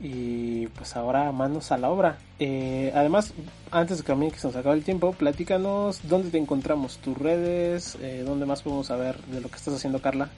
[0.00, 2.16] Y pues ahora manos a la obra.
[2.38, 3.32] Eh, además,
[3.72, 6.98] antes de que a mí que se nos acabe el tiempo, platícanos dónde te encontramos,
[6.98, 10.28] tus redes, eh, dónde más podemos saber de lo que estás haciendo, Carla.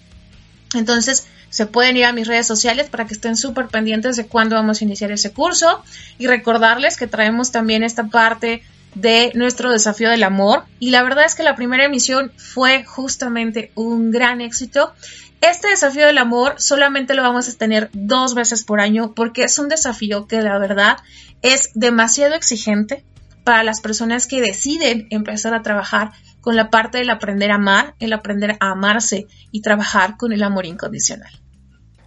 [0.73, 4.55] Entonces, se pueden ir a mis redes sociales para que estén súper pendientes de cuándo
[4.55, 5.83] vamos a iniciar ese curso
[6.17, 8.63] y recordarles que traemos también esta parte
[8.95, 13.71] de nuestro desafío del amor y la verdad es que la primera emisión fue justamente
[13.75, 14.93] un gran éxito.
[15.41, 19.57] Este desafío del amor solamente lo vamos a tener dos veces por año porque es
[19.59, 20.97] un desafío que la verdad
[21.41, 23.05] es demasiado exigente
[23.43, 26.11] para las personas que deciden empezar a trabajar
[26.41, 30.43] con la parte del aprender a amar, el aprender a amarse y trabajar con el
[30.43, 31.31] amor incondicional.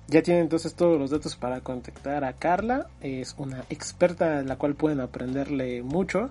[0.08, 2.88] Ya tienen entonces todos los datos para contactar a Carla.
[3.00, 6.30] Es una experta en la cual pueden aprenderle mucho.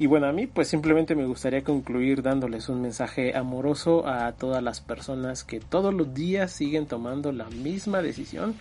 [0.00, 4.62] Y bueno, a mí pues simplemente me gustaría concluir dándoles un mensaje amoroso a todas
[4.62, 8.54] las personas que todos los días siguen tomando la misma decisión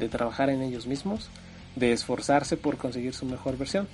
[0.00, 1.28] de trabajar en ellos mismos,
[1.76, 3.86] de esforzarse por conseguir su mejor versión.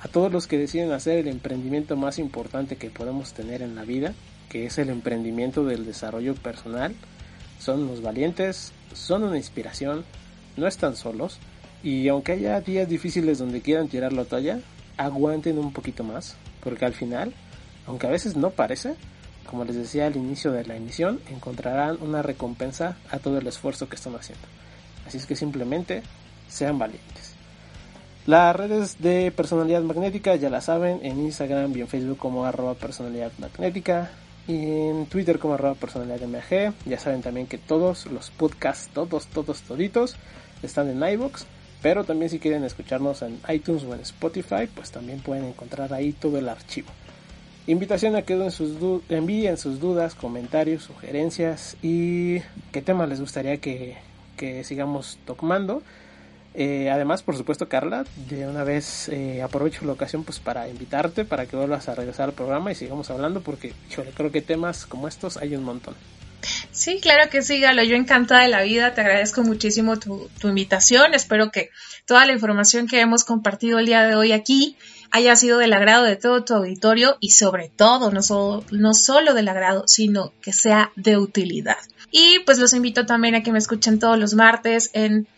[0.00, 3.84] A todos los que deciden hacer el emprendimiento más importante que podemos tener en la
[3.84, 4.12] vida,
[4.48, 6.96] que es el emprendimiento del desarrollo personal,
[7.60, 10.04] son los valientes, son una inspiración,
[10.56, 11.38] no están solos
[11.84, 14.58] y aunque haya días difíciles donde quieran tirar la toalla,
[14.96, 17.32] aguanten un poquito más, porque al final,
[17.86, 18.94] aunque a veces no parece,
[19.46, 23.88] como les decía al inicio de la emisión, encontrarán una recompensa a todo el esfuerzo
[23.88, 24.46] que están haciendo.
[25.06, 26.02] Así es que simplemente
[26.48, 27.34] sean valientes.
[28.26, 32.74] Las redes de personalidad magnética ya la saben, en Instagram y en Facebook como arroba
[32.74, 34.10] personalidad magnética,
[34.46, 36.72] y en Twitter como arroba personalidad MG.
[36.86, 40.16] Ya saben también que todos los podcasts, todos, todos, toditos,
[40.62, 41.44] están en iVoox.
[41.82, 46.12] Pero también si quieren escucharnos en iTunes o en Spotify, pues también pueden encontrar ahí
[46.12, 46.88] todo el archivo.
[47.66, 48.34] Invitación a que
[49.08, 52.40] envíen sus dudas, comentarios, sugerencias y
[52.72, 53.96] qué temas les gustaría que,
[54.36, 55.82] que sigamos tomando.
[56.54, 61.24] Eh, además, por supuesto, Carla, de una vez eh, aprovecho la ocasión pues para invitarte
[61.24, 63.72] para que vuelvas a regresar al programa y sigamos hablando porque,
[64.14, 65.94] creo que temas como estos hay un montón.
[66.70, 67.82] Sí, claro que sí, Galo.
[67.82, 68.94] Yo encantada de la vida.
[68.94, 71.14] Te agradezco muchísimo tu, invitación.
[71.14, 71.70] Espero que
[72.06, 74.76] toda la información que hemos compartido el día de hoy aquí
[75.10, 79.84] haya sido del agrado de todo tu auditorio y sobre todo, no, solo del agrado,
[79.86, 81.76] sino que sea de utilidad.
[82.10, 85.28] Y pues los invito también a que me escuchen todos los martes en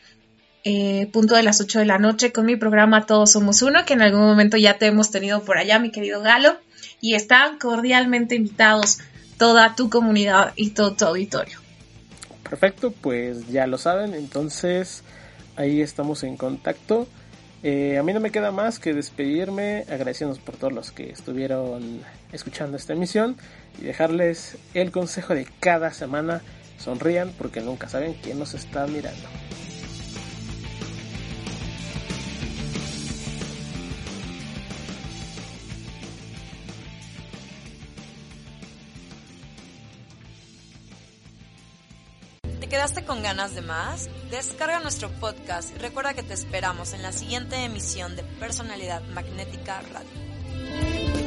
[0.63, 3.95] eh, punto de las 8 de la noche con mi programa Todos Somos Uno, que
[3.95, 6.57] en algún momento ya te hemos tenido por allá, mi querido Galo,
[7.01, 9.01] y están cordialmente invitados
[9.37, 11.59] toda tu comunidad y todo tu auditorio.
[12.49, 15.03] Perfecto, pues ya lo saben, entonces
[15.57, 17.07] ahí estamos en contacto.
[17.63, 22.03] Eh, a mí no me queda más que despedirme, agradeciéndonos por todos los que estuvieron
[22.31, 23.37] escuchando esta emisión
[23.81, 26.43] y dejarles el consejo de cada semana.
[26.79, 29.27] Sonrían porque nunca saben quién nos está mirando.
[42.69, 44.09] Quedaste con ganas de más?
[44.31, 49.83] Descarga nuestro podcast y recuerda que te esperamos en la siguiente emisión de Personalidad Magnética
[49.93, 51.24] Radio.